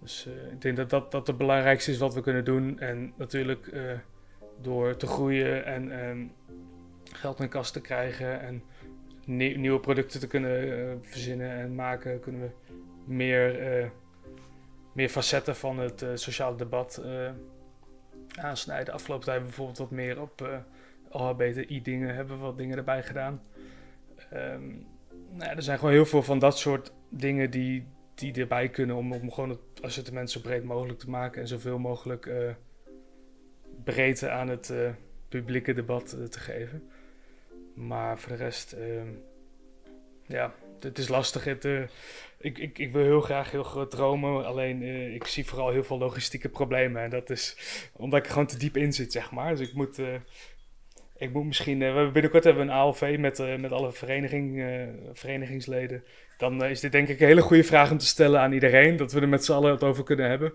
Dus 0.00 0.26
uh, 0.26 0.52
ik 0.52 0.60
denk 0.60 0.76
dat, 0.76 0.90
dat 0.90 1.10
dat 1.10 1.26
het 1.26 1.36
belangrijkste 1.36 1.90
is 1.90 1.98
wat 1.98 2.14
we 2.14 2.20
kunnen 2.20 2.44
doen. 2.44 2.80
En 2.80 3.12
natuurlijk 3.16 3.74
door 4.60 4.96
te 4.96 5.06
groeien 5.06 5.64
en 5.64 6.32
geld 7.12 7.40
in 7.40 7.48
kast 7.48 7.72
te 7.72 7.80
krijgen 7.80 8.40
en 8.40 8.62
nie 9.24 9.58
nieuwe 9.58 9.80
producten 9.80 10.20
te 10.20 10.26
kunnen 10.26 11.04
verzinnen 11.04 11.50
en 11.50 11.74
maken, 11.74 12.20
kunnen 12.20 12.40
we 12.40 12.50
meer, 13.04 13.90
meer 14.92 15.08
facetten 15.08 15.56
van 15.56 15.78
het 15.78 16.04
sociale 16.14 16.56
debat 16.56 17.02
aansnijden. 18.38 18.94
Afgelopen 18.94 19.24
tijd 19.24 19.42
bijvoorbeeld 19.42 19.78
wat 19.78 19.90
meer 19.90 20.20
op 20.20 20.42
uh, 20.42 20.54
eh, 20.54 20.60
LHBTI-dingen 21.10 22.14
hebben 22.14 22.36
we 22.36 22.42
wat 22.42 22.58
dingen 22.58 22.76
erbij 22.76 23.02
gedaan. 23.02 23.42
Um, 24.34 24.86
nou 25.30 25.56
er 25.56 25.62
zijn 25.62 25.78
gewoon 25.78 25.94
heel 25.94 26.06
veel 26.06 26.22
van 26.22 26.38
dat 26.38 26.58
soort 26.58 26.92
dingen 27.08 27.50
die, 27.50 27.86
die 28.14 28.34
erbij 28.34 28.68
kunnen 28.68 28.96
om, 28.96 29.12
om 29.12 29.32
gewoon 29.32 29.50
het 29.50 29.82
assortiment 29.82 30.30
zo 30.30 30.40
breed 30.40 30.64
mogelijk 30.64 30.98
te 30.98 31.10
maken 31.10 31.40
en 31.40 31.48
zoveel 31.48 31.78
mogelijk 31.78 32.26
uh, 32.26 32.50
breedte 33.84 34.30
aan 34.30 34.48
het 34.48 34.68
uh, 34.68 34.90
publieke 35.28 35.72
debat 35.72 36.16
te 36.30 36.40
geven. 36.40 36.90
Maar 37.74 38.18
voor 38.18 38.32
de 38.32 38.38
rest, 38.38 38.72
ehm, 38.72 39.08
ja, 40.26 40.54
het 40.80 40.98
is 40.98 41.08
lastig. 41.08 41.44
Het, 41.44 41.64
ik, 42.38 42.58
ik, 42.58 42.78
ik 42.78 42.92
wil 42.92 43.02
heel 43.02 43.20
graag 43.20 43.50
heel 43.50 43.62
groot 43.62 43.90
dromen. 43.90 44.46
Alleen 44.46 44.82
uh, 44.82 45.14
ik 45.14 45.26
zie 45.26 45.46
vooral 45.46 45.70
heel 45.70 45.84
veel 45.84 45.98
logistieke 45.98 46.48
problemen. 46.48 47.02
En 47.02 47.10
dat 47.10 47.30
is 47.30 47.56
omdat 47.92 48.18
ik 48.24 48.30
gewoon 48.30 48.46
te 48.46 48.58
diep 48.58 48.76
in 48.76 48.92
zit, 48.92 49.12
zeg 49.12 49.30
maar. 49.30 49.56
Dus 49.56 49.68
ik 49.68 49.74
moet, 49.74 49.98
uh, 49.98 50.14
ik 51.16 51.32
moet 51.32 51.44
misschien. 51.44 51.78
We 51.78 52.10
binnenkort 52.12 52.44
hebben 52.44 52.62
een 52.62 52.74
ALV 52.74 53.16
met, 53.18 53.58
met 53.60 53.72
alle 53.72 53.92
vereniging, 53.92 54.64
verenigingsleden. 55.12 56.04
Dan 56.38 56.64
is 56.64 56.80
dit 56.80 56.92
denk 56.92 57.08
ik 57.08 57.20
een 57.20 57.26
hele 57.26 57.42
goede 57.42 57.64
vraag 57.64 57.90
om 57.90 57.98
te 57.98 58.06
stellen 58.06 58.40
aan 58.40 58.52
iedereen. 58.52 58.96
Dat 58.96 59.12
we 59.12 59.20
er 59.20 59.28
met 59.28 59.44
z'n 59.44 59.52
allen 59.52 59.70
het 59.70 59.82
over 59.82 60.04
kunnen 60.04 60.28
hebben. 60.28 60.52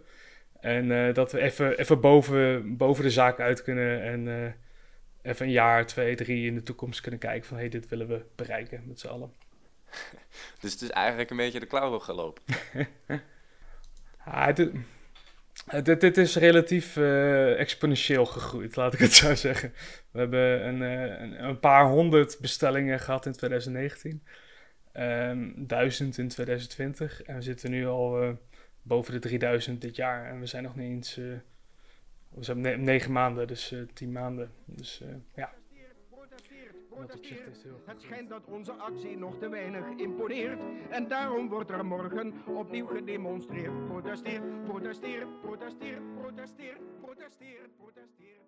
En 0.59 1.13
dat 1.13 1.31
we 1.31 1.41
even, 1.41 1.77
even 1.77 1.99
boven, 1.99 2.77
boven 2.77 3.03
de 3.03 3.09
zaak 3.09 3.39
uit 3.39 3.63
kunnen. 3.63 4.03
En 4.03 4.53
even 5.21 5.45
een 5.45 5.51
jaar, 5.51 5.85
twee, 5.85 6.15
drie 6.15 6.45
in 6.45 6.55
de 6.55 6.63
toekomst 6.63 7.01
kunnen 7.01 7.19
kijken 7.19 7.47
van 7.47 7.57
hé, 7.57 7.61
hey, 7.61 7.71
dit 7.71 7.89
willen 7.89 8.07
we 8.07 8.25
bereiken 8.35 8.83
met 8.85 8.99
z'n 8.99 9.07
allen. 9.07 9.31
Dus 10.61 10.71
het 10.71 10.81
is 10.81 10.89
eigenlijk 10.89 11.29
een 11.29 11.37
beetje 11.37 11.59
de 11.59 11.65
klauwen 11.65 12.01
gelopen. 12.01 12.43
ah, 14.25 14.55
dit, 15.83 16.17
is 16.17 16.35
relatief 16.35 16.95
uh, 16.95 17.59
exponentieel 17.59 18.25
gegroeid, 18.25 18.75
laat 18.75 18.93
ik 18.93 18.99
het 18.99 19.13
zo 19.13 19.35
zeggen. 19.35 19.73
We 20.11 20.19
hebben 20.19 20.67
een, 20.67 20.81
uh, 20.81 21.39
een, 21.47 21.59
paar 21.59 21.85
honderd 21.85 22.37
bestellingen 22.39 22.99
gehad 22.99 23.25
in 23.25 23.31
2019. 23.31 24.23
Um, 24.93 25.53
duizend 25.67 26.17
in 26.17 26.27
2020. 26.27 27.21
En 27.21 27.35
we 27.35 27.41
zitten 27.41 27.71
nu 27.71 27.87
al 27.87 28.23
uh, 28.23 28.29
boven 28.81 29.13
de 29.13 29.19
3000 29.19 29.81
dit 29.81 29.95
jaar. 29.95 30.29
En 30.29 30.39
we 30.39 30.45
zijn 30.45 30.63
nog 30.63 30.75
niet 30.75 30.89
eens. 30.89 31.15
We 31.15 32.43
zijn 32.43 32.61
ne 32.61 32.77
negen 32.77 33.11
maanden, 33.11 33.47
dus 33.47 33.75
tien 33.93 34.11
maanden. 34.11 34.51
Dus 34.65 35.01
ja. 35.35 35.53
Het 37.85 38.01
schijnt 38.01 38.29
dat 38.29 38.45
onze 38.45 38.73
actie 38.73 39.17
nog 39.17 39.37
te 39.37 39.49
weinig 39.49 39.85
imponeert. 39.95 40.59
En 40.89 41.07
daarom 41.07 41.49
wordt 41.49 41.69
er 41.69 41.85
morgen 41.85 42.33
opnieuw 42.47 42.85
gedemonstreerd. 42.85 43.85
Protesteer, 43.85 44.41
protesteer, 44.65 45.27
protesteer, 45.41 46.01
protesteer, 46.15 46.77
protesteer, 47.01 47.69
protesteer. 47.77 48.40